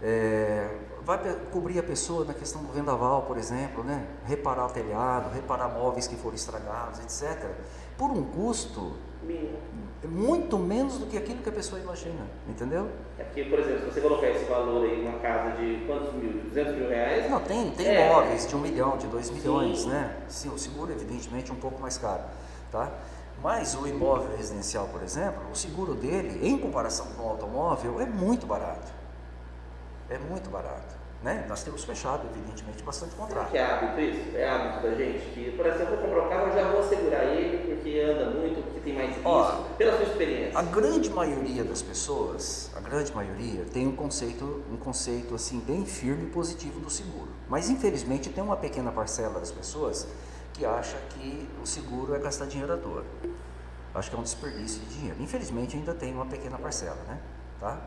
É, 0.02 0.70
vai 1.04 1.18
cobrir 1.52 1.80
a 1.80 1.84
pessoa 1.84 2.24
na 2.24 2.34
questão 2.34 2.62
do 2.62 2.72
vendaval, 2.72 3.24
por 3.24 3.38
exemplo, 3.38 3.84
né? 3.84 4.06
reparar 4.26 4.68
o 4.68 4.70
telhado, 4.70 5.34
reparar 5.34 5.70
móveis 5.70 6.06
que 6.06 6.16
foram 6.16 6.36
estragados, 6.36 7.00
etc. 7.00 7.50
Por 7.98 8.12
um 8.12 8.24
custo 8.24 8.94
muito 10.06 10.58
menos 10.60 11.00
do 11.00 11.08
que 11.08 11.18
aquilo 11.18 11.40
que 11.42 11.50
a 11.50 11.52
pessoa 11.52 11.82
imagina, 11.82 12.28
entendeu? 12.48 12.90
É 13.18 13.24
porque, 13.24 13.46
por 13.46 13.60
exemplo, 13.60 13.86
se 13.86 13.94
você 13.94 14.02
colocar 14.02 14.28
esse 14.28 14.46
valor 14.46 14.86
aí 14.86 15.04
numa 15.04 15.20
casa 15.20 15.56
de 15.58 15.84
quantos 15.88 16.14
mil? 16.14 16.44
200 16.44 16.76
mil 16.76 16.90
reais? 16.90 17.30
Não, 17.30 17.40
tem, 17.40 17.72
tem 17.72 17.88
é. 17.88 18.10
móveis 18.10 18.48
de 18.48 18.56
um 18.56 18.60
milhão, 18.60 18.98
de 18.98 19.08
dois 19.08 19.30
milhões, 19.32 19.80
Sim. 19.80 19.90
né? 19.90 20.16
Sim, 20.28 20.50
o 20.50 20.58
seguro, 20.58 20.92
evidentemente, 20.92 21.50
é 21.50 21.54
um 21.54 21.58
pouco 21.58 21.82
mais 21.82 21.98
caro, 21.98 22.24
tá? 22.72 22.92
Mas 23.42 23.76
o 23.76 23.88
imóvel 23.88 24.36
residencial, 24.36 24.88
por 24.88 25.02
exemplo, 25.04 25.42
o 25.52 25.56
seguro 25.56 25.94
dele, 25.94 26.48
em 26.48 26.58
comparação 26.58 27.06
com 27.16 27.24
o 27.24 27.30
automóvel, 27.30 28.02
é 28.02 28.06
muito 28.06 28.46
barato. 28.46 28.92
É 30.10 30.18
muito 30.18 30.50
barato. 30.50 30.97
Né? 31.24 31.46
Nós 31.50 31.64
temos 31.64 31.84
fechado, 31.84 32.28
evidentemente, 32.32 32.84
bastante 32.84 33.16
contrato. 33.16 33.54
é 33.56 33.60
hábito 33.60 34.00
isso? 34.00 34.38
É 34.38 34.48
hábito 34.48 34.88
da 34.88 34.96
gente? 34.96 35.26
Que, 35.34 35.52
por 35.52 35.66
exemplo, 35.66 35.96
eu 35.96 35.98
vou 35.98 36.08
comprar 36.08 36.26
um 36.26 36.30
carro, 36.30 36.48
eu 36.48 36.54
já 36.54 36.72
vou 36.72 36.84
segurar 36.84 37.24
ele 37.26 37.58
porque 37.66 38.00
anda 38.00 38.30
muito, 38.30 38.64
porque 38.64 38.80
tem 38.82 38.94
mais 38.94 39.10
risco, 39.10 39.28
Ó, 39.28 39.64
pela 39.78 39.98
sua 39.98 40.06
experiência. 40.06 40.60
A 40.60 40.62
grande 40.62 41.10
maioria 41.10 41.64
das 41.64 41.82
pessoas, 41.82 42.72
a 42.76 42.80
grande 42.80 43.14
maioria, 43.16 43.66
tem 43.74 43.88
um 43.88 43.96
conceito, 43.96 44.64
um 44.72 44.78
conceito 44.78 45.34
assim 45.34 45.60
bem 45.60 45.86
firme 45.86 46.26
e 46.26 46.30
positivo 46.30 46.80
do 46.80 46.90
seguro. 46.90 47.30
Mas 47.50 47.68
infelizmente 47.70 48.30
tem 48.30 48.44
uma 48.44 48.56
pequena 48.56 48.92
parcela 48.92 49.40
das 49.40 49.52
pessoas 49.52 50.08
que 50.54 50.66
acha 50.66 50.98
que 51.10 51.50
o 51.62 51.66
seguro 51.66 52.14
é 52.16 52.20
gastar 52.20 52.46
dinheiro 52.46 52.74
à 52.74 52.78
toa. 52.78 53.04
Acho 53.94 54.12
que 54.12 54.16
é 54.16 54.20
um 54.20 54.24
desperdício 54.24 54.80
de 54.82 54.96
dinheiro. 54.96 55.18
Infelizmente 55.20 55.76
ainda 55.76 55.94
tem 55.94 56.14
uma 56.14 56.26
pequena 56.26 56.58
parcela, 56.58 56.98
né? 57.08 57.20
Tá? 57.60 57.82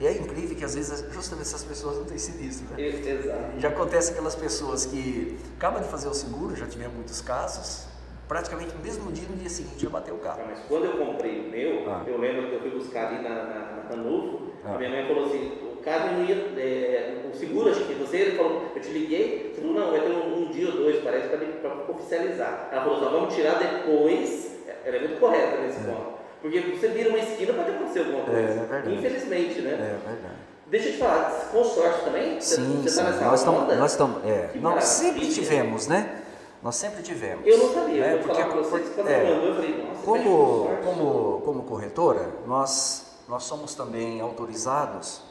E 0.00 0.06
é 0.06 0.12
incrível 0.12 0.56
que 0.56 0.64
às 0.64 0.74
vezes 0.76 1.04
justamente 1.12 1.46
essas 1.46 1.64
pessoas 1.64 1.96
não 1.96 2.04
têm 2.04 2.18
sinistro, 2.18 2.66
né? 2.70 2.80
Exato. 2.80 3.58
Já 3.58 3.68
acontece 3.68 4.12
aquelas 4.12 4.36
pessoas 4.36 4.86
que 4.86 5.36
acabam 5.56 5.82
de 5.82 5.88
fazer 5.88 6.08
o 6.08 6.14
seguro, 6.14 6.54
já 6.54 6.66
tivemos 6.66 6.94
muitos 6.94 7.20
casos, 7.20 7.86
praticamente 8.28 8.72
no 8.76 8.82
mesmo 8.82 9.10
dia, 9.10 9.26
no 9.28 9.36
dia 9.36 9.48
seguinte 9.48 9.82
já 9.82 9.90
bateu 9.90 10.14
o 10.14 10.18
carro. 10.18 10.40
Ah, 10.42 10.46
mas 10.50 10.60
quando 10.68 10.84
eu 10.84 11.04
comprei 11.04 11.40
o 11.40 11.50
meu, 11.50 11.90
ah. 11.90 12.04
eu 12.06 12.16
lembro 12.18 12.48
que 12.48 12.54
eu 12.54 12.60
fui 12.60 12.70
buscar 12.70 13.08
ali 13.08 13.22
na, 13.22 13.30
na, 13.30 13.44
na 13.44 13.88
Ranulfo, 13.88 14.52
ah. 14.64 14.74
a 14.74 14.78
minha 14.78 14.90
mãe 14.90 15.06
falou 15.08 15.26
assim, 15.26 15.52
o 15.72 15.76
carro 15.82 16.12
não 16.12 16.24
ia, 16.24 16.34
é, 16.34 17.28
o 17.32 17.36
seguro, 17.36 17.70
acho 17.70 17.84
que 17.84 17.94
você, 17.94 18.18
ele 18.18 18.36
falou, 18.36 18.70
eu 18.74 18.80
te 18.80 18.90
liguei, 18.90 19.52
você 19.52 19.60
falou, 19.62 19.76
não, 19.76 19.90
vai 19.90 20.00
ter 20.00 20.10
um, 20.10 20.42
um 20.42 20.50
dia 20.52 20.68
ou 20.68 20.76
dois, 20.76 21.02
parece, 21.02 21.28
para 21.28 21.90
oficializar. 21.90 22.68
Ela 22.70 22.82
falou, 22.82 23.00
só 23.00 23.10
vamos 23.10 23.34
tirar 23.34 23.58
depois, 23.58 24.58
ela 24.84 24.96
é 24.96 25.00
muito 25.00 25.18
correta 25.18 25.60
nesse 25.60 25.80
é. 25.80 26.17
Porque 26.40 26.60
você 26.60 26.88
vira 26.88 27.10
uma 27.10 27.18
esquina 27.18 27.52
pode 27.52 27.70
acontecer 27.70 28.00
alguma 28.00 28.24
coisa. 28.24 28.40
É, 28.40 28.44
é 28.44 28.54
verdade. 28.54 28.94
Infelizmente, 28.94 29.60
né? 29.60 29.72
É 29.72 30.08
verdade. 30.08 30.48
Deixa 30.66 30.88
eu 30.88 30.92
te 30.92 30.98
falar, 30.98 31.48
consórcio 31.50 32.04
também? 32.04 32.40
Sim, 32.40 32.82
você, 32.82 33.02
tá 33.02 33.12
sim. 33.12 33.24
nós 33.24 33.40
estamos, 33.40 33.78
nós 33.78 33.90
estamos, 33.92 34.24
é, 34.24 34.50
nós 34.56 34.84
sempre 34.84 35.26
tivemos, 35.32 35.86
né? 35.86 36.22
Nós 36.62 36.76
sempre 36.76 37.02
tivemos. 37.02 37.46
Eu 37.46 37.56
não 37.56 37.72
sabia, 37.72 38.00
né? 38.00 38.16
Porque, 38.18 38.42
falar 38.42 38.54
vocês, 38.56 38.94
quando 38.94 39.08
é, 39.08 39.30
eu 39.30 39.54
falei, 39.54 39.84
nossa, 39.84 40.02
como, 40.02 40.68
como, 40.84 41.40
como 41.42 41.62
corretora, 41.62 42.28
nós, 42.46 43.18
nós 43.28 43.44
somos 43.44 43.74
também 43.74 44.20
autorizados, 44.20 45.22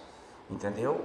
entendeu? 0.49 0.99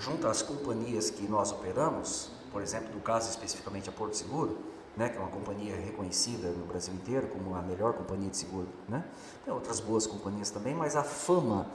Junto 0.00 0.28
às 0.28 0.42
companhias 0.42 1.10
que 1.10 1.26
nós 1.26 1.50
operamos, 1.50 2.30
por 2.52 2.62
exemplo, 2.62 2.88
no 2.94 3.00
caso 3.00 3.30
especificamente 3.30 3.88
a 3.88 3.92
Porto 3.92 4.14
Seguro, 4.14 4.58
né, 4.96 5.08
que 5.08 5.16
é 5.16 5.20
uma 5.20 5.30
companhia 5.30 5.74
reconhecida 5.76 6.48
no 6.50 6.66
Brasil 6.66 6.94
inteiro 6.94 7.26
como 7.28 7.54
a 7.54 7.62
melhor 7.62 7.94
companhia 7.94 8.30
de 8.30 8.36
seguro. 8.36 8.68
Né? 8.88 9.04
Tem 9.44 9.52
outras 9.52 9.80
boas 9.80 10.06
companhias 10.06 10.50
também, 10.50 10.74
mas 10.74 10.94
a 10.96 11.02
fama 11.02 11.66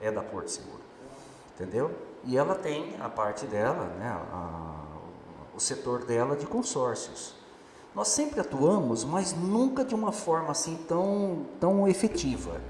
é 0.00 0.10
da 0.10 0.22
Porto 0.22 0.48
Seguro. 0.48 0.80
Entendeu? 1.54 1.90
E 2.24 2.36
ela 2.36 2.54
tem 2.54 2.96
a 3.00 3.08
parte 3.08 3.46
dela, 3.46 3.86
né, 3.98 4.08
a, 4.08 4.84
o 5.54 5.60
setor 5.60 6.04
dela 6.04 6.34
de 6.34 6.46
consórcios. 6.46 7.34
Nós 7.94 8.08
sempre 8.08 8.40
atuamos, 8.40 9.04
mas 9.04 9.32
nunca 9.32 9.84
de 9.84 9.94
uma 9.94 10.10
forma 10.10 10.50
assim 10.50 10.76
tão, 10.88 11.46
tão 11.60 11.86
efetiva. 11.86 12.60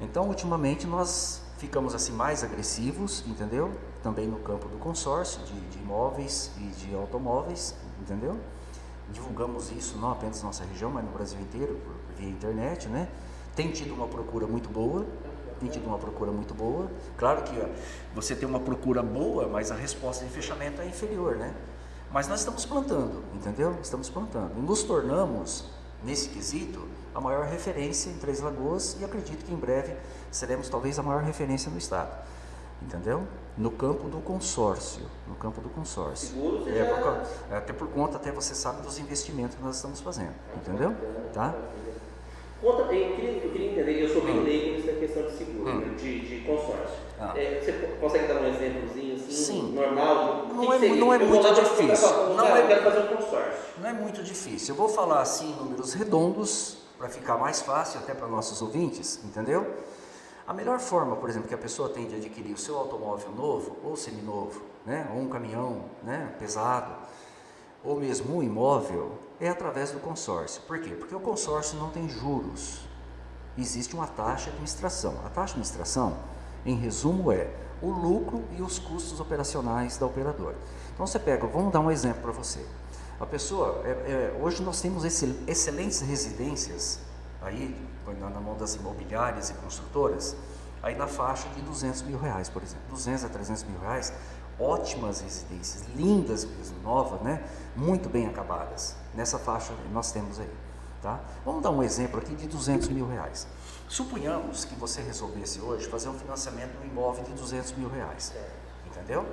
Então, 0.00 0.28
ultimamente, 0.28 0.86
nós 0.86 1.40
ficamos 1.56 1.94
assim 1.94 2.12
mais 2.12 2.44
agressivos, 2.44 3.24
entendeu? 3.26 3.72
Também 4.02 4.28
no 4.28 4.38
campo 4.40 4.68
do 4.68 4.76
consórcio 4.76 5.40
de, 5.44 5.58
de 5.70 5.78
imóveis 5.78 6.50
e 6.58 6.66
de 6.66 6.94
automóveis, 6.94 7.74
entendeu? 8.00 8.38
Divulgamos 9.12 9.70
isso 9.70 9.98
não 9.98 10.12
apenas 10.12 10.40
na 10.40 10.46
nossa 10.46 10.64
região, 10.64 10.90
mas 10.90 11.04
no 11.04 11.10
Brasil 11.10 11.40
inteiro, 11.40 11.74
por, 11.84 11.94
via 12.16 12.28
internet, 12.28 12.88
né? 12.88 13.08
Tem 13.54 13.70
tido 13.70 13.94
uma 13.94 14.06
procura 14.06 14.46
muito 14.46 14.68
boa, 14.68 15.06
tem 15.58 15.68
tido 15.68 15.86
uma 15.86 15.98
procura 15.98 16.30
muito 16.30 16.54
boa. 16.54 16.90
Claro 17.16 17.42
que 17.42 17.58
ó, 17.58 17.66
você 18.14 18.34
tem 18.36 18.48
uma 18.48 18.60
procura 18.60 19.02
boa, 19.02 19.48
mas 19.48 19.70
a 19.70 19.74
resposta 19.74 20.24
de 20.24 20.30
fechamento 20.30 20.80
é 20.80 20.86
inferior, 20.86 21.36
né? 21.36 21.54
Mas 22.12 22.28
nós 22.28 22.40
estamos 22.40 22.64
plantando, 22.64 23.22
entendeu? 23.34 23.76
Estamos 23.82 24.08
plantando. 24.08 24.56
E 24.56 24.60
nos 24.60 24.82
tornamos, 24.82 25.66
nesse 26.02 26.28
quesito, 26.30 26.86
a 27.14 27.20
maior 27.20 27.46
referência 27.46 28.10
em 28.10 28.18
Três 28.18 28.40
Lagoas 28.40 28.96
e 29.00 29.04
acredito 29.04 29.44
que 29.44 29.52
em 29.52 29.58
breve 29.58 29.94
seremos 30.30 30.68
talvez 30.68 30.98
a 30.98 31.02
maior 31.02 31.22
referência 31.22 31.70
no 31.70 31.76
estado 31.76 32.10
entendeu? 32.82 33.26
No 33.58 33.72
campo 33.72 34.08
do 34.08 34.18
consórcio, 34.20 35.02
no 35.26 35.34
campo 35.34 35.60
do 35.60 35.68
consórcio. 35.68 36.36
É, 36.68 36.84
por, 36.84 37.52
é, 37.52 37.56
até 37.56 37.72
por 37.72 37.88
conta, 37.88 38.16
até 38.16 38.30
você 38.30 38.54
sabe 38.54 38.82
dos 38.82 38.98
investimentos 38.98 39.56
que 39.56 39.62
nós 39.62 39.76
estamos 39.76 40.00
fazendo, 40.00 40.32
entendeu? 40.56 40.94
Tá? 41.34 41.54
Conta, 42.60 42.82
eu 42.82 43.16
queria, 43.16 43.30
eu 43.44 43.50
queria 43.50 43.72
entender, 43.72 44.02
eu 44.02 44.08
sou 44.08 44.22
bem 44.22 44.38
hum. 44.38 44.44
leigo 44.44 44.80
nessa 44.80 44.98
questão 44.98 45.22
de 45.24 45.36
seguro, 45.36 45.70
hum. 45.70 45.94
de, 45.96 46.20
de 46.20 46.44
consórcio. 46.46 46.96
Ah. 47.20 47.32
É, 47.36 47.60
você 47.60 47.72
consegue 48.00 48.26
dar 48.28 48.40
um 48.40 48.46
exemplozinho 48.46 49.14
assim, 49.14 49.32
Sim. 49.32 49.72
normal? 49.74 50.46
Não, 50.48 50.66
que 50.66 50.72
é, 50.72 50.78
que 50.78 50.96
não 50.96 51.12
é 51.12 51.18
muito 51.18 51.54
difícil. 51.54 52.34
Não 52.36 52.46
é, 52.46 52.62
eu 52.62 52.66
quero 52.68 52.82
fazer 52.82 52.98
um 53.00 53.16
consórcio. 53.16 53.60
Não 53.80 53.88
é 53.88 53.92
muito 53.92 54.22
difícil. 54.22 54.74
Eu 54.74 54.78
vou 54.78 54.88
falar 54.88 55.20
assim 55.20 55.50
em 55.50 55.56
números 55.56 55.94
redondos, 55.94 56.78
para 56.98 57.08
ficar 57.08 57.38
mais 57.38 57.62
fácil 57.62 58.00
até 58.00 58.12
para 58.12 58.26
nossos 58.26 58.60
ouvintes, 58.60 59.20
entendeu? 59.24 59.64
A 60.48 60.54
melhor 60.54 60.80
forma, 60.80 61.14
por 61.14 61.28
exemplo, 61.28 61.46
que 61.46 61.54
a 61.54 61.58
pessoa 61.58 61.90
tem 61.90 62.08
de 62.08 62.16
adquirir 62.16 62.54
o 62.54 62.56
seu 62.56 62.78
automóvel 62.78 63.30
novo 63.32 63.76
ou 63.84 63.94
seminovo, 63.94 64.62
né, 64.86 65.06
ou 65.14 65.20
um 65.20 65.28
caminhão 65.28 65.84
né, 66.02 66.34
pesado, 66.38 66.90
ou 67.84 68.00
mesmo 68.00 68.38
um 68.38 68.42
imóvel, 68.42 69.12
é 69.38 69.50
através 69.50 69.90
do 69.90 70.00
consórcio. 70.00 70.62
Por 70.62 70.80
quê? 70.80 70.94
Porque 70.94 71.14
o 71.14 71.20
consórcio 71.20 71.78
não 71.78 71.90
tem 71.90 72.08
juros. 72.08 72.80
Existe 73.58 73.94
uma 73.94 74.06
taxa 74.06 74.44
de 74.44 74.52
administração. 74.52 75.16
A 75.26 75.28
taxa 75.28 75.52
de 75.52 75.60
administração, 75.60 76.16
em 76.64 76.76
resumo, 76.76 77.30
é 77.30 77.50
o 77.82 77.90
lucro 77.90 78.42
e 78.58 78.62
os 78.62 78.78
custos 78.78 79.20
operacionais 79.20 79.98
da 79.98 80.06
operadora. 80.06 80.56
Então 80.94 81.06
você 81.06 81.18
pega, 81.18 81.46
vamos 81.46 81.74
dar 81.74 81.80
um 81.80 81.90
exemplo 81.90 82.22
para 82.22 82.32
você. 82.32 82.64
A 83.20 83.26
pessoa, 83.26 83.82
é, 83.84 83.90
é, 83.90 84.40
hoje 84.42 84.62
nós 84.62 84.80
temos 84.80 85.04
excelentes 85.04 86.00
residências 86.00 87.00
aí 87.48 87.88
na 88.20 88.40
mão 88.40 88.56
das 88.56 88.74
imobiliárias 88.74 89.50
e 89.50 89.54
construtoras, 89.54 90.36
aí 90.82 90.94
na 90.94 91.06
faixa 91.06 91.48
de 91.50 91.60
200 91.62 92.02
mil 92.02 92.18
reais, 92.18 92.48
por 92.48 92.62
exemplo, 92.62 92.84
200 92.90 93.24
a 93.24 93.28
300 93.28 93.64
mil 93.64 93.80
reais, 93.80 94.12
ótimas 94.58 95.20
residências, 95.20 95.84
lindas 95.94 96.44
mesmo, 96.44 96.80
novas, 96.82 97.20
né? 97.20 97.42
muito 97.76 98.08
bem 98.08 98.26
acabadas, 98.26 98.96
nessa 99.14 99.38
faixa 99.38 99.72
nós 99.92 100.12
temos 100.12 100.38
aí. 100.38 100.50
Tá? 101.02 101.20
Vamos 101.44 101.62
dar 101.62 101.70
um 101.70 101.80
exemplo 101.80 102.18
aqui 102.18 102.34
de 102.34 102.48
200 102.48 102.88
mil 102.88 103.06
reais. 103.06 103.46
Suponhamos 103.88 104.64
que 104.64 104.74
você 104.74 105.00
resolvesse 105.00 105.60
hoje 105.60 105.86
fazer 105.86 106.08
um 106.08 106.18
financiamento 106.18 106.72
de 106.72 106.86
um 106.86 106.90
imóvel 106.90 107.22
de 107.22 107.32
200 107.34 107.72
mil 107.72 107.88
reais, 107.88 108.34
entendeu? 108.84 109.24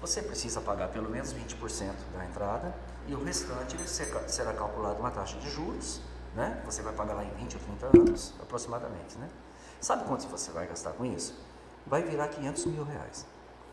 Você 0.00 0.20
precisa 0.20 0.60
pagar 0.60 0.88
pelo 0.88 1.08
menos 1.08 1.32
20% 1.32 1.92
da 2.12 2.24
entrada 2.24 2.74
e 3.06 3.14
o 3.14 3.22
restante 3.22 3.76
será 4.26 4.52
calculado 4.52 4.98
uma 4.98 5.12
taxa 5.12 5.38
de 5.38 5.48
juros 5.48 6.00
né? 6.34 6.60
Você 6.64 6.82
vai 6.82 6.92
pagar 6.92 7.14
lá 7.14 7.24
em 7.24 7.30
20 7.30 7.54
ou 7.54 7.60
30 7.78 7.98
anos, 7.98 8.34
aproximadamente, 8.40 9.16
né? 9.18 9.28
Sabe 9.80 10.04
quanto 10.04 10.26
você 10.28 10.50
vai 10.50 10.66
gastar 10.66 10.92
com 10.92 11.04
isso? 11.04 11.34
Vai 11.86 12.02
virar 12.02 12.28
500 12.28 12.66
mil 12.66 12.84
reais. 12.84 13.26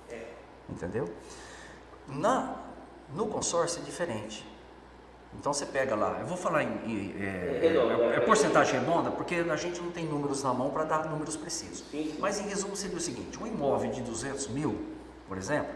É. 0.09 0.33
Entendeu? 0.67 1.13
Na, 2.07 2.55
no 3.13 3.27
consórcio 3.27 3.81
é 3.81 3.85
diferente. 3.85 4.45
Então 5.37 5.53
você 5.53 5.67
pega 5.67 5.95
lá, 5.95 6.17
eu 6.19 6.25
vou 6.25 6.35
falar 6.35 6.63
em, 6.63 6.73
em 6.85 7.23
é, 7.23 7.67
é, 7.67 8.15
é, 8.15 8.19
porcentagem 8.21 8.79
redonda, 8.79 9.11
porque 9.11 9.35
a 9.35 9.55
gente 9.55 9.79
não 9.79 9.91
tem 9.91 10.03
números 10.05 10.41
na 10.41 10.51
mão 10.51 10.71
para 10.71 10.85
dar 10.85 11.07
números 11.07 11.37
precisos. 11.37 11.85
Mas 12.17 12.39
em 12.39 12.47
resumo 12.47 12.75
seria 12.75 12.97
o 12.97 12.99
seguinte: 12.99 13.41
um 13.41 13.45
imóvel 13.45 13.91
de 13.91 14.01
200 14.01 14.47
mil, 14.47 14.87
por 15.27 15.37
exemplo, 15.37 15.71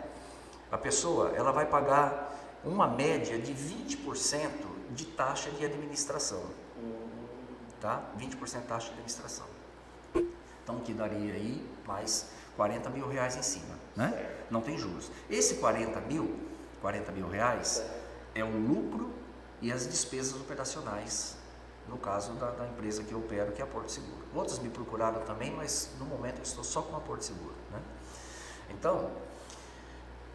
a 0.72 0.78
pessoa 0.78 1.34
ela 1.36 1.52
vai 1.52 1.68
pagar 1.68 2.36
uma 2.66 2.88
média 2.88 3.38
de 3.38 3.54
20% 3.54 4.50
de 4.90 5.06
taxa 5.06 5.52
de 5.52 5.64
administração 5.64 6.42
tá? 7.84 8.02
20% 8.18 8.66
taxa 8.66 8.86
de 8.88 8.92
administração. 8.94 9.46
Então, 10.64 10.80
que 10.80 10.94
daria 10.94 11.34
aí 11.34 11.70
mais 11.86 12.30
40 12.56 12.90
mil 12.90 13.10
reais 13.10 13.36
em 13.36 13.44
cima, 13.44 13.76
né? 13.94 14.38
Não 14.50 14.62
tem 14.62 14.78
juros. 14.78 15.12
Esse 15.30 15.56
40 15.56 16.00
mil, 16.02 16.40
40 16.82 17.12
mil 17.12 17.28
reais 17.28 17.84
é 18.34 18.42
o 18.42 18.50
lucro 18.50 19.12
e 19.62 19.70
as 19.70 19.86
despesas 19.86 20.40
operacionais, 20.40 21.36
no 21.90 21.98
caso 21.98 22.32
da, 22.36 22.52
da, 22.52 22.66
empresa 22.66 23.04
que 23.04 23.12
eu 23.12 23.20
opero, 23.20 23.52
que 23.52 23.62
é 23.62 23.66
a 23.66 23.68
Porto 23.68 23.92
Seguro. 23.92 24.24
Outros 24.34 24.60
me 24.60 24.70
procuraram 24.70 25.22
também, 25.26 25.52
mas 25.52 25.90
no 26.00 26.06
momento 26.06 26.38
eu 26.38 26.44
estou 26.44 26.64
só 26.64 26.82
com 26.82 26.96
a 26.96 27.02
Porto 27.02 27.24
Seguro, 27.24 27.56
né? 27.70 27.82
Então, 28.70 29.12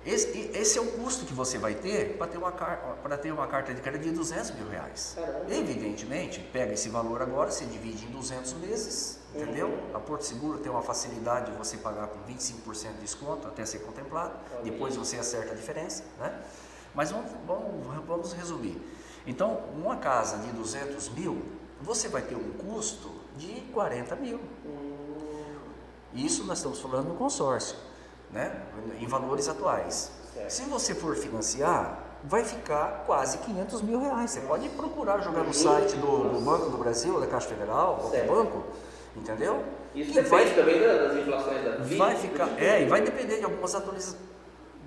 esse, 0.06 0.50
esse, 0.54 0.78
é 0.78 0.80
o 0.80 0.86
custo 0.92 1.26
que 1.26 1.34
você 1.34 1.58
vai 1.58 1.74
ter 1.74 2.16
para 2.16 2.26
ter, 2.28 2.38
uma, 2.38 2.52
ter 2.52 3.32
uma 3.32 3.46
carta 3.46 3.74
de 3.74 3.80
crédito 3.80 4.04
de 4.04 4.12
200 4.12 4.52
mil 4.52 4.68
reais. 4.68 5.14
Caramba. 5.16 5.52
Evidentemente, 5.52 6.40
pega 6.52 6.72
esse 6.72 6.88
valor 6.88 7.20
agora, 7.20 7.50
você 7.50 7.64
divide 7.64 8.06
em 8.06 8.10
200 8.10 8.54
meses, 8.54 9.18
uhum. 9.34 9.42
entendeu? 9.42 9.78
A 9.92 9.98
Porto 9.98 10.22
Seguro 10.22 10.58
tem 10.58 10.70
uma 10.70 10.82
facilidade 10.82 11.50
de 11.50 11.58
você 11.58 11.76
pagar 11.76 12.06
com 12.08 12.20
25% 12.32 12.92
de 12.94 13.00
desconto 13.00 13.48
até 13.48 13.66
ser 13.66 13.80
contemplado. 13.80 14.34
Depois 14.62 14.96
você 14.96 15.16
acerta 15.16 15.52
a 15.52 15.54
diferença, 15.54 16.04
né? 16.18 16.42
Mas 16.94 17.10
vamos, 17.10 17.30
vamos, 17.46 18.06
vamos 18.06 18.32
resumir. 18.32 18.80
Então, 19.26 19.64
uma 19.76 19.96
casa 19.96 20.38
de 20.38 20.52
200 20.52 21.10
mil, 21.10 21.42
você 21.82 22.08
vai 22.08 22.22
ter 22.22 22.34
um 22.34 22.52
custo 22.52 23.12
de 23.36 23.60
40 23.72 24.16
mil. 24.16 24.40
Uhum. 24.64 24.98
Isso 26.14 26.44
nós 26.44 26.58
estamos 26.58 26.80
falando 26.80 27.08
no 27.08 27.14
consórcio 27.14 27.87
né? 28.30 28.62
em 29.00 29.06
valores 29.06 29.48
atuais. 29.48 30.10
Certo. 30.34 30.50
Se 30.50 30.62
você 30.64 30.94
for 30.94 31.16
financiar, 31.16 32.08
vai 32.24 32.44
ficar 32.44 33.04
quase 33.06 33.38
500 33.38 33.82
mil 33.82 34.00
reais. 34.00 34.30
Você 34.30 34.40
pode 34.40 34.68
procurar 34.70 35.20
jogar 35.20 35.44
no 35.44 35.54
site 35.54 35.96
do, 35.96 36.28
do 36.28 36.40
Banco 36.40 36.70
do 36.70 36.78
Brasil, 36.78 37.20
da 37.20 37.26
Caixa 37.26 37.48
Federal, 37.48 37.96
qualquer 37.96 38.18
certo. 38.18 38.32
banco, 38.32 38.64
entendeu? 39.16 39.64
Isso 39.94 40.12
depende 40.12 40.28
vai, 40.28 40.54
também 40.54 40.80
das 40.80 41.16
inflações 41.16 41.64
da 41.64 41.76
vida. 41.76 41.96
Vai 41.96 42.16
ficar, 42.16 42.62
é, 42.62 42.82
e 42.82 42.86
vai 42.86 43.00
depender 43.00 43.38
de 43.38 43.44
algumas, 43.44 43.74
atualiza, 43.74 44.16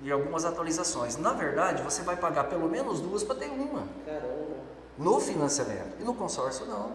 de 0.02 0.12
algumas 0.12 0.44
atualizações. 0.44 1.16
Na 1.16 1.32
verdade, 1.32 1.82
você 1.82 2.02
vai 2.02 2.16
pagar 2.16 2.44
pelo 2.44 2.68
menos 2.68 3.00
duas 3.00 3.22
para 3.22 3.36
ter 3.36 3.50
uma. 3.50 3.86
Caramba. 4.06 4.62
No 4.96 5.20
financiamento. 5.20 6.00
E 6.00 6.04
no 6.04 6.14
consórcio, 6.14 6.66
não. 6.66 6.92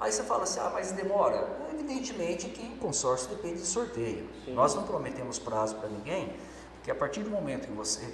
Aí 0.00 0.10
você 0.10 0.22
fala 0.22 0.44
assim, 0.44 0.58
ah, 0.60 0.70
mas 0.72 0.92
demora. 0.92 1.46
Evidentemente 1.74 2.48
que 2.48 2.66
o 2.74 2.78
consórcio 2.78 3.28
depende 3.28 3.60
de 3.60 3.66
sorteio. 3.66 4.26
Sim. 4.44 4.54
Nós 4.54 4.74
não 4.74 4.84
prometemos 4.84 5.38
prazo 5.38 5.76
para 5.76 5.90
ninguém, 5.90 6.34
porque 6.76 6.90
a 6.90 6.94
partir 6.94 7.20
do 7.20 7.28
momento 7.30 7.66
que 7.66 7.72
você 7.72 8.12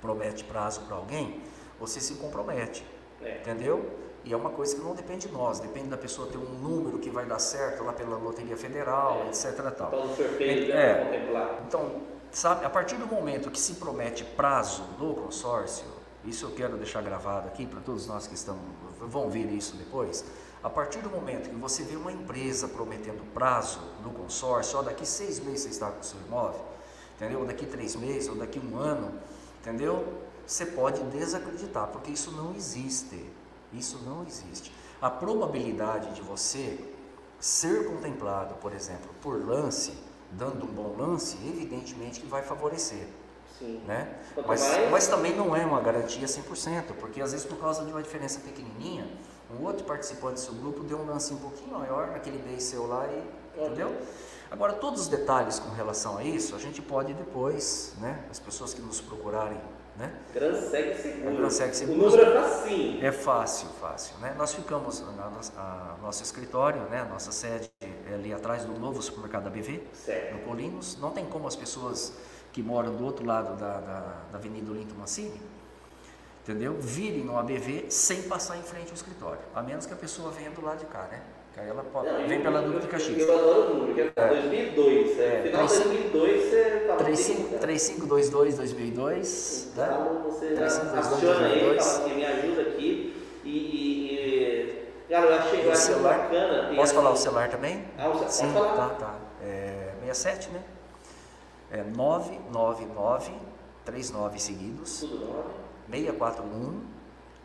promete 0.00 0.44
prazo 0.44 0.82
para 0.82 0.94
alguém, 0.94 1.42
você 1.80 2.00
se 2.00 2.14
compromete. 2.16 2.84
É. 3.22 3.38
Entendeu? 3.38 3.90
E 4.24 4.32
é 4.32 4.36
uma 4.36 4.50
coisa 4.50 4.74
que 4.76 4.82
não 4.82 4.94
depende 4.94 5.28
de 5.28 5.32
nós, 5.32 5.60
depende 5.60 5.88
da 5.88 5.96
pessoa 5.96 6.28
ter 6.28 6.36
um 6.36 6.58
número 6.58 6.98
que 6.98 7.08
vai 7.08 7.24
dar 7.24 7.38
certo 7.38 7.84
lá 7.84 7.92
pela 7.92 8.18
Loteria 8.18 8.56
Federal, 8.56 9.22
é. 9.24 9.28
etc. 9.28 9.54
Tal. 9.70 9.88
Então, 9.88 10.16
sorteio 10.16 10.72
é, 10.72 11.60
Então, 11.66 12.02
sabe, 12.30 12.66
a 12.66 12.70
partir 12.70 12.96
do 12.96 13.06
momento 13.06 13.50
que 13.50 13.58
se 13.58 13.74
promete 13.74 14.24
prazo 14.24 14.82
no 14.98 15.14
consórcio, 15.14 15.86
isso 16.26 16.46
eu 16.46 16.50
quero 16.50 16.76
deixar 16.76 17.02
gravado 17.02 17.48
aqui 17.48 17.66
para 17.66 17.80
todos 17.80 18.06
nós 18.06 18.26
que 18.26 18.34
estão, 18.34 18.58
vão 19.00 19.30
ver 19.30 19.50
isso 19.50 19.76
depois 19.76 20.24
a 20.66 20.68
partir 20.68 20.98
do 20.98 21.08
momento 21.08 21.48
que 21.48 21.54
você 21.54 21.84
vê 21.84 21.94
uma 21.94 22.10
empresa 22.10 22.66
prometendo 22.66 23.22
prazo 23.32 23.78
no 24.02 24.10
consórcio, 24.10 24.80
ó, 24.80 24.82
daqui 24.82 25.06
seis 25.06 25.38
meses 25.38 25.60
você 25.60 25.68
está 25.68 25.92
com 25.92 26.00
o 26.00 26.04
seu 26.04 26.18
imóvel, 26.26 26.60
entendeu? 27.14 27.38
Ou 27.38 27.46
daqui 27.46 27.64
três 27.66 27.94
meses, 27.94 28.28
ou 28.28 28.34
daqui 28.34 28.58
um 28.58 28.76
ano, 28.76 29.16
entendeu? 29.60 30.22
Você 30.44 30.66
pode 30.66 31.00
desacreditar, 31.04 31.86
porque 31.88 32.10
isso 32.10 32.32
não 32.32 32.52
existe. 32.52 33.30
Isso 33.72 34.00
não 34.04 34.24
existe. 34.24 34.72
A 35.00 35.08
probabilidade 35.08 36.12
de 36.14 36.22
você 36.22 36.78
ser 37.38 37.86
contemplado, 37.86 38.54
por 38.56 38.72
exemplo, 38.72 39.10
por 39.22 39.40
lance, 39.46 39.92
dando 40.32 40.64
um 40.64 40.74
bom 40.74 40.96
lance, 40.98 41.36
evidentemente 41.46 42.18
que 42.18 42.26
vai 42.26 42.42
favorecer. 42.42 43.06
Sim. 43.58 43.82
Né? 43.86 44.08
Mas, 44.46 44.60
mais... 44.60 44.90
mas 44.90 45.06
também 45.06 45.34
não 45.34 45.54
é 45.56 45.64
uma 45.64 45.80
garantia 45.80 46.26
100%, 46.26 46.92
porque 46.98 47.20
às 47.20 47.32
vezes 47.32 47.46
por 47.46 47.58
causa 47.58 47.84
de 47.84 47.90
uma 47.90 48.02
diferença 48.02 48.40
pequenininha, 48.40 49.06
um 49.58 49.64
outro 49.64 49.84
participante 49.84 50.34
do 50.34 50.40
seu 50.40 50.54
grupo 50.54 50.82
deu 50.82 50.98
um 50.98 51.06
lance 51.06 51.32
um 51.32 51.38
pouquinho 51.38 51.78
maior 51.78 52.08
naquele 52.08 52.42
mês 52.42 52.64
seu 52.64 52.86
lá 52.86 53.06
e, 53.06 53.60
entendeu? 53.60 53.94
Agora, 54.50 54.74
todos 54.74 55.02
os 55.02 55.08
detalhes 55.08 55.58
com 55.58 55.70
relação 55.70 56.18
a 56.18 56.24
isso, 56.24 56.54
a 56.54 56.58
gente 56.58 56.80
pode 56.80 57.12
depois, 57.12 57.94
né? 58.00 58.24
As 58.30 58.38
pessoas 58.38 58.72
que 58.72 58.80
nos 58.80 59.00
procurarem, 59.00 59.60
né? 59.96 60.12
Gran 60.32 60.54
Segue 60.54 60.94
Seguro. 60.94 61.46
É 61.46 61.72
Seguro. 61.72 61.98
O 61.98 62.10
número 62.10 62.22
é 62.22 62.32
fácil. 62.32 63.04
É 63.04 63.12
fácil, 63.12 63.68
fácil, 63.80 64.18
né? 64.18 64.34
Nós 64.38 64.54
ficamos, 64.54 65.00
na, 65.00 65.30
na, 65.30 65.96
nosso 66.00 66.22
escritório, 66.22 66.82
né? 66.82 67.04
Nossa 67.10 67.32
sede 67.32 67.70
é 67.80 68.14
ali 68.14 68.32
atrás 68.32 68.64
do 68.64 68.78
novo 68.78 69.02
supermercado 69.02 69.44
da 69.44 69.50
BV, 69.50 69.82
certo. 69.92 70.34
no 70.34 70.40
Colinos. 70.40 70.96
Não 71.00 71.10
tem 71.10 71.24
como 71.26 71.48
as 71.48 71.56
pessoas 71.56 72.12
que 72.56 72.62
moram 72.62 72.90
do 72.96 73.04
outro 73.04 73.26
lado 73.26 73.54
da, 73.60 73.80
da, 73.80 74.00
da 74.32 74.38
Avenida 74.38 74.72
Olinto 74.72 74.94
Mancini, 74.94 75.38
entendeu? 76.42 76.74
Virem 76.80 77.22
no 77.22 77.36
ABV 77.36 77.84
sem 77.90 78.22
passar 78.22 78.56
em 78.56 78.62
frente 78.62 78.88
ao 78.88 78.94
escritório, 78.94 79.40
a 79.54 79.62
menos 79.62 79.84
que 79.84 79.92
a 79.92 79.96
pessoa 79.96 80.30
venha 80.30 80.48
do 80.48 80.64
lado 80.64 80.78
de 80.78 80.86
cá, 80.86 81.06
né? 81.12 81.20
Que 81.52 81.60
aí 81.60 81.68
ela 81.68 81.84
pode, 81.84 82.10
não, 82.10 82.26
vem 82.26 82.38
eu, 82.38 82.42
pela 82.42 82.62
Dutra 82.62 82.80
de 82.80 82.86
Caxias. 82.86 83.18
Eu 83.18 83.38
adoro 83.38 83.60
o 83.60 83.74
número, 83.74 83.94
que 83.94 84.00
é, 84.00 84.28
2002, 84.28 85.18
é, 85.18 85.22
é, 85.22 85.42
final 85.42 85.66
de 85.66 85.74
2002 85.74 86.44
você 86.44 86.84
fala 86.86 86.98
3522 87.60 88.56
2002, 88.56 89.68
então, 89.74 90.14
né? 90.14 90.22
você 90.24 90.46
3522 90.46 91.38
aí, 91.38 91.60
fala 91.60 91.76
assim, 91.76 92.14
me 92.14 92.24
ajuda 92.24 92.62
aqui 92.62 93.22
e, 93.44 93.50
e, 93.50 94.14
e 94.14 95.10
cara, 95.10 95.26
eu 95.26 95.34
achei, 95.34 95.66
eu 95.66 95.72
achei 95.72 95.84
celular, 95.92 96.18
bacana. 96.20 96.74
Posso 96.74 96.94
falar 96.94 97.10
o 97.10 97.16
celular 97.16 97.50
também? 97.50 97.84
Ah, 97.98 98.08
o 98.08 98.28
Sim, 98.30 98.50
falar? 98.54 98.88
tá, 98.88 98.94
tá. 98.94 99.14
É 99.42 99.92
67, 100.06 100.48
né? 100.52 100.62
É 101.70 101.82
999 101.82 103.32
39 103.84 104.38
seguidos. 104.38 105.00
Tudo 105.00 105.18
9 105.18 105.42
641 105.90 106.96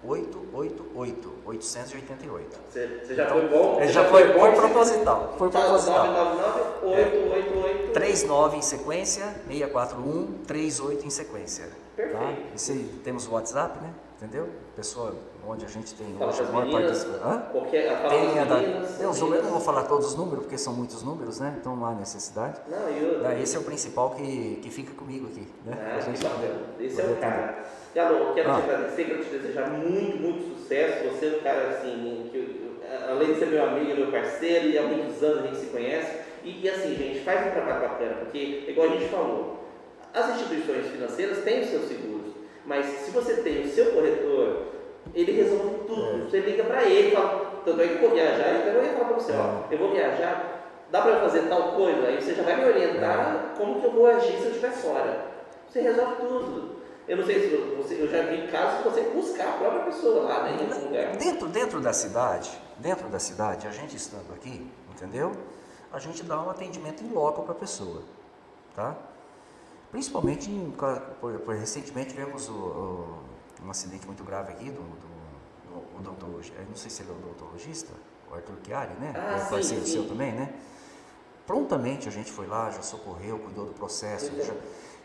888 0.04 1.34
888. 1.46 2.60
Você, 2.70 3.02
você 3.06 3.16
já 3.16 3.26
então, 3.26 3.38
foi 3.38 3.50
bom? 3.50 3.80
Ele 3.80 3.92
já, 3.92 4.04
foi, 4.06 4.34
foi 4.34 4.52
proposital. 4.54 5.36
Foi 5.38 5.50
tá, 5.50 5.62
proposital. 5.62 6.08
999 6.08 6.88
888 6.88 7.94
39 7.94 8.58
em 8.58 8.62
sequência, 8.62 9.36
641 9.48 10.44
38 10.48 11.06
em 11.06 11.10
sequência. 11.10 11.70
Perfeito. 11.96 12.20
Tá? 12.20 12.34
Esse, 12.56 12.74
temos 13.04 13.28
o 13.28 13.32
WhatsApp, 13.34 13.80
né? 13.80 13.94
Entendeu? 14.18 14.50
Pessoa 14.76 15.16
onde 15.48 15.66
a 15.66 15.68
gente 15.68 15.94
tem 15.96 16.08
hoje 16.20 16.42
a 16.42 16.44
maior 16.46 16.72
parte 16.72 16.88
das... 16.88 17.04
Tem 17.04 18.40
a 18.40 18.46
da, 18.46 18.58
meninas, 18.58 19.00
eu, 19.00 19.36
eu 19.36 19.44
não 19.44 19.52
vou 19.52 19.60
falar 19.62 19.84
todos 19.84 20.08
os 20.08 20.16
números, 20.16 20.44
porque 20.44 20.58
são 20.58 20.74
muitos 20.74 21.04
números, 21.04 21.40
né? 21.40 21.56
Então 21.60 21.76
não 21.76 21.86
há 21.86 21.94
necessidade. 21.94 22.60
Não, 22.68 22.90
eu... 22.90 23.42
Esse 23.42 23.56
é 23.56 23.60
o 23.60 23.64
principal 23.64 24.12
que, 24.12 24.60
que 24.62 24.70
fica 24.70 24.94
comigo 24.94 25.28
aqui. 25.28 25.48
Né? 25.66 25.78
Ah, 25.80 25.98
a 25.98 26.00
gente 26.00 26.20
poder, 26.20 26.54
Esse 26.80 27.02
é 27.02 27.06
o 27.06 27.16
cara. 27.18 27.64
Galo, 27.94 28.34
quero 28.34 28.52
ah. 28.52 28.56
te 28.56 28.70
agradecer, 28.70 29.06
quero 29.06 29.24
te 29.24 29.30
desejar 29.30 29.70
muito, 29.70 30.18
muito 30.18 30.60
sucesso. 30.60 31.10
Você 31.10 31.26
é 31.26 31.38
um 31.38 31.44
cara 31.44 31.70
assim, 31.70 32.30
que, 32.32 32.80
além 33.10 33.34
de 33.34 33.40
ser 33.40 33.48
meu 33.48 33.64
amigo, 33.64 33.96
meu 33.96 34.12
parceiro, 34.12 34.68
e 34.68 34.78
há 34.78 34.84
muitos 34.84 35.22
anos 35.22 35.44
a 35.44 35.48
gente 35.48 35.58
se 35.58 35.66
conhece. 35.68 36.22
E, 36.44 36.62
e 36.62 36.70
assim, 36.70 36.96
gente, 36.96 37.24
faz 37.24 37.48
um 37.48 37.52
trabalho 37.52 37.82
bacana, 37.82 38.16
porque, 38.16 38.66
igual 38.68 38.88
a 38.88 38.92
gente 38.92 39.10
falou, 39.10 39.66
as 40.14 40.30
instituições 40.36 40.88
financeiras 40.88 41.44
têm 41.44 41.62
os 41.62 41.68
seus 41.68 41.88
seguros, 41.88 42.34
mas 42.66 42.86
se 42.86 43.12
você 43.12 43.36
tem 43.38 43.62
o 43.62 43.68
seu 43.68 43.92
corretor, 43.94 44.72
ele 45.14 45.32
resolve 45.32 45.76
tudo. 45.88 46.24
É. 46.24 46.30
Você 46.30 46.40
liga 46.40 46.64
para 46.64 46.84
ele, 46.84 47.16
fala, 47.16 47.62
tanto 47.66 47.82
é 47.82 47.88
que 47.88 47.94
eu 47.96 48.02
vou 48.02 48.12
viajar, 48.12 48.56
então 48.56 48.74
eu 48.74 48.84
ia 48.84 48.94
falar 48.94 49.06
para 49.06 49.20
você, 49.20 49.32
ó, 49.34 49.72
eu 49.72 49.78
vou 49.78 49.92
viajar, 49.92 50.62
dá 50.92 51.02
para 51.02 51.20
fazer 51.22 51.42
tal 51.44 51.74
coisa, 51.74 52.08
aí 52.08 52.22
você 52.22 52.34
já 52.34 52.44
vai 52.44 52.56
me 52.58 52.66
orientar 52.66 53.54
é. 53.54 53.58
como 53.58 53.80
que 53.80 53.88
eu 53.88 53.92
vou 53.92 54.08
agir 54.08 54.38
se 54.38 54.46
eu 54.46 54.52
estiver 54.52 54.72
fora. 54.72 55.32
Você 55.70 55.82
resolve 55.82 56.16
tudo. 56.16 56.82
Eu 57.08 57.18
não 57.18 57.26
sei 57.26 57.42
se 57.42 57.56
você, 57.76 57.96
eu 57.96 58.08
já 58.08 58.22
vi 58.24 58.48
casos 58.48 58.78
que 58.78 58.90
você 58.90 59.02
buscar 59.10 59.50
a 59.50 59.54
própria 59.54 59.84
pessoa 59.84 60.24
lá 60.24 60.44
né, 60.44 60.58
em 60.62 60.86
lugar. 60.86 61.16
Dentro, 61.18 61.48
dentro 61.48 61.82
da 61.82 61.94
cidade, 61.94 62.52
dentro 62.78 63.10
da 63.10 63.20
cidade, 63.20 63.68
a 63.68 63.72
gente 63.72 63.96
estando 63.96 64.34
aqui, 64.34 64.66
entendeu? 64.92 65.32
A 65.92 66.00
gente 66.00 66.24
dá 66.24 66.42
um 66.42 66.50
atendimento 66.50 67.04
em 67.04 67.10
loco 67.10 67.42
para 67.44 67.52
a 67.52 67.56
pessoa, 67.56 68.04
tá? 68.76 68.96
Principalmente, 69.92 70.50
em, 70.50 70.72
por, 71.20 71.40
por, 71.40 71.56
recentemente 71.56 72.12
tivemos 72.12 72.48
o, 72.48 72.54
o, 72.54 73.20
um 73.64 73.70
acidente 73.70 74.06
muito 74.06 74.24
grave 74.24 74.52
aqui 74.52 74.70
do, 74.70 74.82
do, 74.82 76.02
do, 76.02 76.12
do 76.12 76.42
não 76.68 76.76
sei 76.76 76.90
se 76.90 77.02
ele 77.02 77.12
é 77.12 77.14
o 77.14 77.18
odontologista, 77.18 77.94
o 78.30 78.36
Arthur 78.36 78.56
Chiari, 78.64 78.94
né? 79.00 79.14
Ah, 79.16 79.38
é 79.38 79.50
parceiro 79.50 79.86
seu 79.86 80.08
também, 80.08 80.32
né? 80.32 80.54
Prontamente 81.46 82.08
a 82.08 82.12
gente 82.12 82.32
foi 82.32 82.48
lá, 82.48 82.70
já 82.72 82.82
socorreu, 82.82 83.38
cuidou 83.40 83.66
do 83.66 83.74
processo, 83.74 84.32
já, 84.42 84.54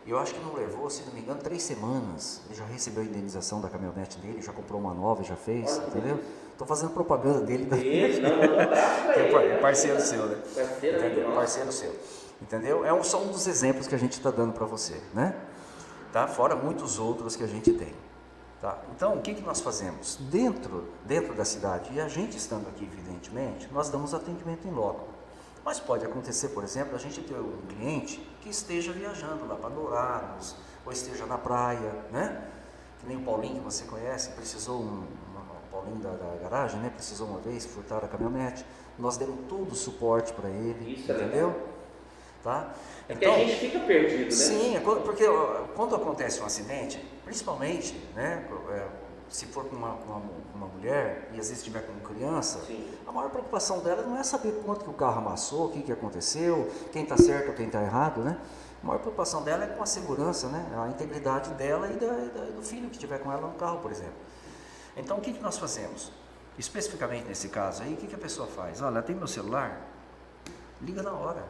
eu 0.07 0.19
acho 0.19 0.35
que 0.35 0.41
não 0.41 0.55
levou, 0.55 0.89
se 0.89 1.03
não 1.05 1.13
me 1.13 1.21
engano, 1.21 1.41
três 1.41 1.63
semanas. 1.63 2.41
Ele 2.47 2.55
já 2.55 2.65
recebeu 2.65 3.03
a 3.03 3.07
indenização 3.07 3.61
da 3.61 3.69
caminhonete 3.69 4.19
dele, 4.19 4.41
já 4.41 4.53
comprou 4.53 4.81
uma 4.81 4.95
nova, 4.95 5.25
já 5.25 5.35
fez, 5.35 5.79
entendeu? 5.79 6.21
Estou 6.53 6.67
fazendo 6.67 6.91
propaganda 6.91 7.41
dele. 7.41 7.65
Isso, 7.75 8.23
não, 8.23 8.37
não, 8.37 9.41
é 9.41 9.59
parceiro 9.59 10.01
seu, 10.01 10.27
né? 10.27 10.37
Parceiro, 10.55 10.99
entendeu? 10.99 11.33
parceiro 11.33 11.73
seu. 11.73 11.93
Entendeu? 12.41 12.85
É 12.85 12.93
um, 12.93 13.03
só 13.03 13.21
um 13.21 13.29
dos 13.29 13.49
exemplos 13.49 13.89
que 13.89 13.95
a 13.95 13.99
gente 13.99 14.13
está 14.13 14.31
dando 14.31 14.53
para 14.53 14.65
você, 14.65 15.01
né? 15.13 15.35
Tá? 16.13 16.29
Fora 16.29 16.55
muitos 16.55 16.99
outros 16.99 17.35
que 17.35 17.43
a 17.43 17.47
gente 17.49 17.73
tem. 17.73 17.93
Tá? 18.67 18.77
Então, 18.97 19.15
o 19.15 19.23
que, 19.23 19.33
que 19.33 19.43
nós 19.43 19.61
fazemos? 19.61 20.17
Dentro, 20.23 20.89
dentro 21.05 21.33
da 21.35 21.45
cidade, 21.45 21.89
e 21.95 22.01
a 22.01 22.09
gente 22.09 22.37
estando 22.37 22.67
aqui, 22.67 22.83
evidentemente, 22.83 23.69
nós 23.73 23.91
damos 23.91 24.13
atendimento 24.13 24.67
em 24.67 24.73
loco. 24.73 25.07
Mas 25.65 25.79
pode 25.79 26.05
acontecer, 26.05 26.49
por 26.49 26.65
exemplo, 26.65 26.97
a 26.97 26.99
gente 26.99 27.21
ter 27.21 27.37
um 27.37 27.63
cliente 27.69 28.19
que 28.41 28.49
esteja 28.49 28.91
viajando 28.91 29.47
lá 29.47 29.55
para 29.55 29.71
Dourados, 29.71 30.57
ou 30.85 30.91
esteja 30.91 31.27
na 31.27 31.39
praia, 31.39 31.95
né? 32.11 32.43
Que 32.99 33.07
nem 33.07 33.17
o 33.17 33.21
Paulinho 33.21 33.55
que 33.55 33.61
você 33.61 33.85
conhece, 33.85 34.31
precisou 34.31 34.81
um, 34.81 35.05
o 35.05 35.71
Paulinho 35.71 35.99
da, 35.99 36.11
da, 36.11 36.35
garagem, 36.43 36.81
né? 36.81 36.91
Precisou 36.91 37.29
uma 37.29 37.39
vez 37.39 37.65
furtar 37.65 38.05
a 38.05 38.09
caminhonete. 38.09 38.67
Nós 38.99 39.17
demos 39.17 39.47
todo 39.49 39.71
o 39.71 39.77
suporte 39.77 40.33
para 40.33 40.49
ele, 40.49 40.93
Isso 40.93 41.13
entendeu? 41.13 41.51
É 41.51 42.43
tá? 42.43 42.75
É 43.09 43.13
então, 43.13 43.33
a 43.33 43.39
gente 43.39 43.61
fica 43.61 43.79
perdido, 43.79 44.25
né? 44.25 44.31
Sim, 44.33 44.77
é 44.77 44.81
porque 44.81 45.25
quando 45.77 45.95
acontece 45.95 46.41
um 46.41 46.47
acidente, 46.47 47.01
principalmente, 47.27 47.93
né, 48.15 48.49
é, 48.71 48.89
se 49.29 49.47
for 49.47 49.65
com 49.65 49.75
uma, 49.75 49.91
uma, 49.95 50.23
uma, 50.55 50.67
mulher 50.69 51.29
e 51.33 51.41
às 51.41 51.49
vezes 51.49 51.59
estiver 51.59 51.85
com 51.85 51.99
criança, 51.99 52.61
Sim. 52.61 52.89
a 53.05 53.11
maior 53.11 53.29
preocupação 53.31 53.81
dela 53.81 54.03
não 54.03 54.17
é 54.17 54.23
saber 54.23 54.63
quanto 54.65 54.85
que 54.85 54.91
o 54.91 54.93
carro 54.93 55.19
amassou, 55.19 55.67
o 55.67 55.73
que, 55.73 55.83
que 55.83 55.91
aconteceu, 55.91 56.71
quem 56.93 57.03
está 57.03 57.17
certo 57.17 57.49
ou 57.49 57.55
quem 57.55 57.67
está 57.67 57.83
errado, 57.83 58.23
né? 58.23 58.39
A 58.81 58.87
maior 58.87 59.01
preocupação 59.01 59.43
dela 59.43 59.65
é 59.65 59.67
com 59.67 59.83
a 59.83 59.87
segurança, 59.87 60.49
né? 60.49 60.65
A 60.79 60.89
integridade 60.89 61.51
dela 61.55 61.91
e 61.91 61.97
da, 61.97 62.07
da, 62.07 62.45
do 62.53 62.63
filho 62.63 62.89
que 62.89 62.95
estiver 62.95 63.19
com 63.19 63.33
ela 63.33 63.49
no 63.49 63.55
carro, 63.55 63.81
por 63.81 63.91
exemplo. 63.91 64.15
Então, 64.97 65.19
o 65.19 65.21
que, 65.21 65.33
que 65.33 65.43
nós 65.43 65.59
fazemos? 65.59 66.13
Especificamente 66.57 67.27
nesse 67.27 67.49
caso 67.49 67.83
aí, 67.83 67.95
o 67.95 67.97
que, 67.97 68.07
que 68.07 68.15
a 68.15 68.19
pessoa 68.19 68.47
faz? 68.47 68.81
Olha, 68.81 69.03
tem 69.03 69.17
meu 69.17 69.27
celular, 69.27 69.81
liga 70.81 71.03
na 71.03 71.11
hora. 71.11 71.45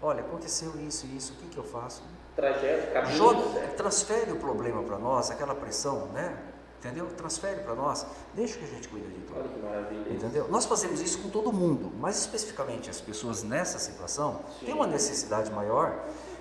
Olha, 0.00 0.20
aconteceu 0.20 0.72
isso 0.80 1.06
e 1.06 1.16
isso, 1.16 1.32
o 1.32 1.36
que, 1.36 1.48
que 1.48 1.58
eu 1.58 1.64
faço? 1.64 2.04
Trajeto, 2.40 2.92
caminho, 2.94 3.16
Joga, 3.16 3.68
transfere 3.76 4.32
o 4.32 4.36
problema 4.36 4.82
para 4.82 4.98
nós, 4.98 5.30
aquela 5.30 5.54
pressão, 5.54 6.06
né? 6.06 6.34
Entendeu? 6.78 7.06
Transfere 7.08 7.60
para 7.60 7.74
nós, 7.74 8.06
deixa 8.34 8.58
que 8.58 8.64
a 8.64 8.68
gente 8.68 8.88
cuida 8.88 9.06
de 9.06 9.20
tudo. 9.20 9.38
Olha 9.38 9.48
que 9.48 9.58
maravilha. 9.60 10.10
Entendeu? 10.10 10.48
Nós 10.48 10.64
fazemos 10.64 11.02
isso 11.02 11.18
com 11.18 11.28
todo 11.28 11.52
mundo, 11.52 11.92
mas 12.00 12.18
especificamente 12.18 12.88
as 12.88 12.98
pessoas 12.98 13.42
nessa 13.42 13.78
situação 13.78 14.40
Sim. 14.58 14.66
têm 14.66 14.74
uma 14.74 14.86
necessidade 14.86 15.52
maior 15.52 15.94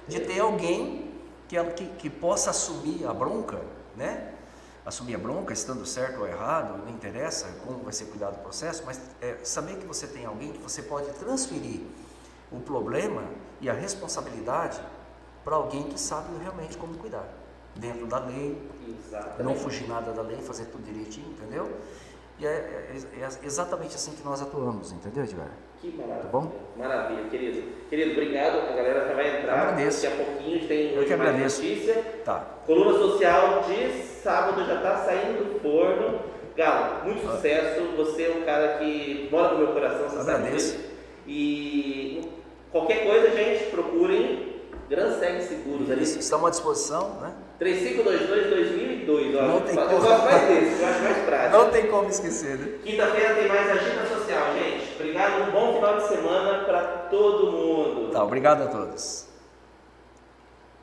de 0.07 0.21
ter 0.21 0.39
alguém 0.39 1.13
que, 1.49 1.61
que, 1.73 1.85
que 1.87 2.09
possa 2.09 2.51
assumir 2.51 3.05
a 3.05 3.13
bronca, 3.13 3.59
né? 3.97 4.35
assumir 4.85 5.15
a 5.15 5.19
bronca, 5.19 5.51
estando 5.51 5.85
certo 5.85 6.21
ou 6.21 6.27
errado, 6.27 6.77
não 6.77 6.89
interessa 6.89 7.47
como 7.65 7.79
vai 7.79 7.91
ser 7.91 8.05
cuidado 8.05 8.37
o 8.37 8.39
processo, 8.39 8.83
mas 8.85 9.01
é, 9.21 9.35
saber 9.43 9.75
que 9.75 9.85
você 9.85 10.07
tem 10.07 10.25
alguém 10.25 10.53
que 10.53 10.59
você 10.59 10.81
pode 10.81 11.09
transferir 11.11 11.81
o 12.49 12.61
problema 12.61 13.23
e 13.59 13.69
a 13.69 13.73
responsabilidade 13.73 14.79
para 15.49 15.55
alguém 15.55 15.81
que 15.81 15.99
sabe 15.99 16.27
realmente 16.43 16.77
como 16.77 16.93
cuidar, 16.93 17.27
dentro 17.75 18.05
da 18.05 18.19
lei, 18.19 18.55
Exatamente. 18.87 19.43
não 19.43 19.55
fugir 19.55 19.87
nada 19.87 20.11
da 20.11 20.21
lei, 20.21 20.37
fazer 20.37 20.65
tudo 20.65 20.83
direitinho, 20.83 21.25
entendeu? 21.31 21.67
E 22.37 22.45
é, 22.45 22.49
é, 22.49 23.19
é 23.19 23.27
exatamente 23.43 23.95
assim 23.95 24.11
que 24.11 24.23
nós 24.23 24.43
atuamos, 24.43 24.91
entendeu, 24.91 25.23
Edgar? 25.23 25.49
Que 25.81 25.89
maravilha. 25.89 26.21
Tá 26.21 26.29
bom? 26.29 26.51
Maravilha, 26.77 27.23
querido. 27.29 27.67
Querido, 27.89 28.11
obrigado. 28.11 28.59
A 28.59 28.75
galera 28.75 29.07
já 29.07 29.15
vai 29.15 29.39
entrar. 29.39 29.59
Agradeço. 29.59 30.03
Daqui 30.03 30.21
a 30.21 30.25
pouquinho 30.25 30.67
tem 30.67 31.03
que 31.03 31.13
agradeço. 31.13 31.63
notícia. 31.63 31.95
Tá. 32.23 32.39
Coluna 32.67 32.97
Social 32.97 33.63
de 33.63 34.03
sábado 34.03 34.63
já 34.65 34.75
está 34.75 34.97
saindo 34.97 35.53
do 35.53 35.59
forno. 35.61 36.19
Galo, 36.55 37.05
muito 37.05 37.27
ah. 37.27 37.31
sucesso. 37.31 37.81
Você 37.97 38.23
é 38.23 38.37
um 38.37 38.45
cara 38.45 38.77
que 38.77 39.27
mora 39.31 39.53
no 39.53 39.59
meu 39.59 39.73
coração, 39.73 40.09
você 40.09 40.19
agradeço. 40.19 40.69
sabe 40.69 40.83
disso. 40.83 40.95
E 41.27 42.29
qualquer 42.71 43.05
coisa, 43.05 43.31
gente, 43.31 43.71
procurem 43.71 44.48
Gran 44.89 45.19
Seg 45.19 45.41
Seguros 45.43 45.91
ali. 45.91 46.03
Estamos 46.03 46.47
à 46.47 46.49
disposição, 46.49 47.19
né? 47.21 47.31
3522-2002. 47.61 49.31
Não 49.33 49.61
tem 49.61 49.75
eu 49.75 49.87
como. 49.87 49.99
gosto 50.01 50.25
mais 50.25 50.47
desse, 50.47 50.81
eu 50.81 50.87
acho 50.87 51.03
mais 51.03 51.17
prático. 51.25 51.57
Não 51.57 51.69
tem 51.69 51.87
como 51.87 52.09
esquecer, 52.09 52.57
né? 52.57 52.79
Quinta-feira 52.83 53.35
tem 53.35 53.47
mais 53.47 53.69
Agita 53.69 54.05
Social, 54.07 54.53
gente. 54.55 54.95
Obrigado, 54.95 55.47
um 55.47 55.51
bom 55.51 55.75
final 55.75 55.97
de 55.97 56.07
semana 56.07 56.63
para 56.63 56.81
todo 57.11 57.51
mundo. 57.51 58.11
Tá, 58.11 58.23
obrigado 58.23 58.63
a 58.63 58.67
todos. 58.67 59.28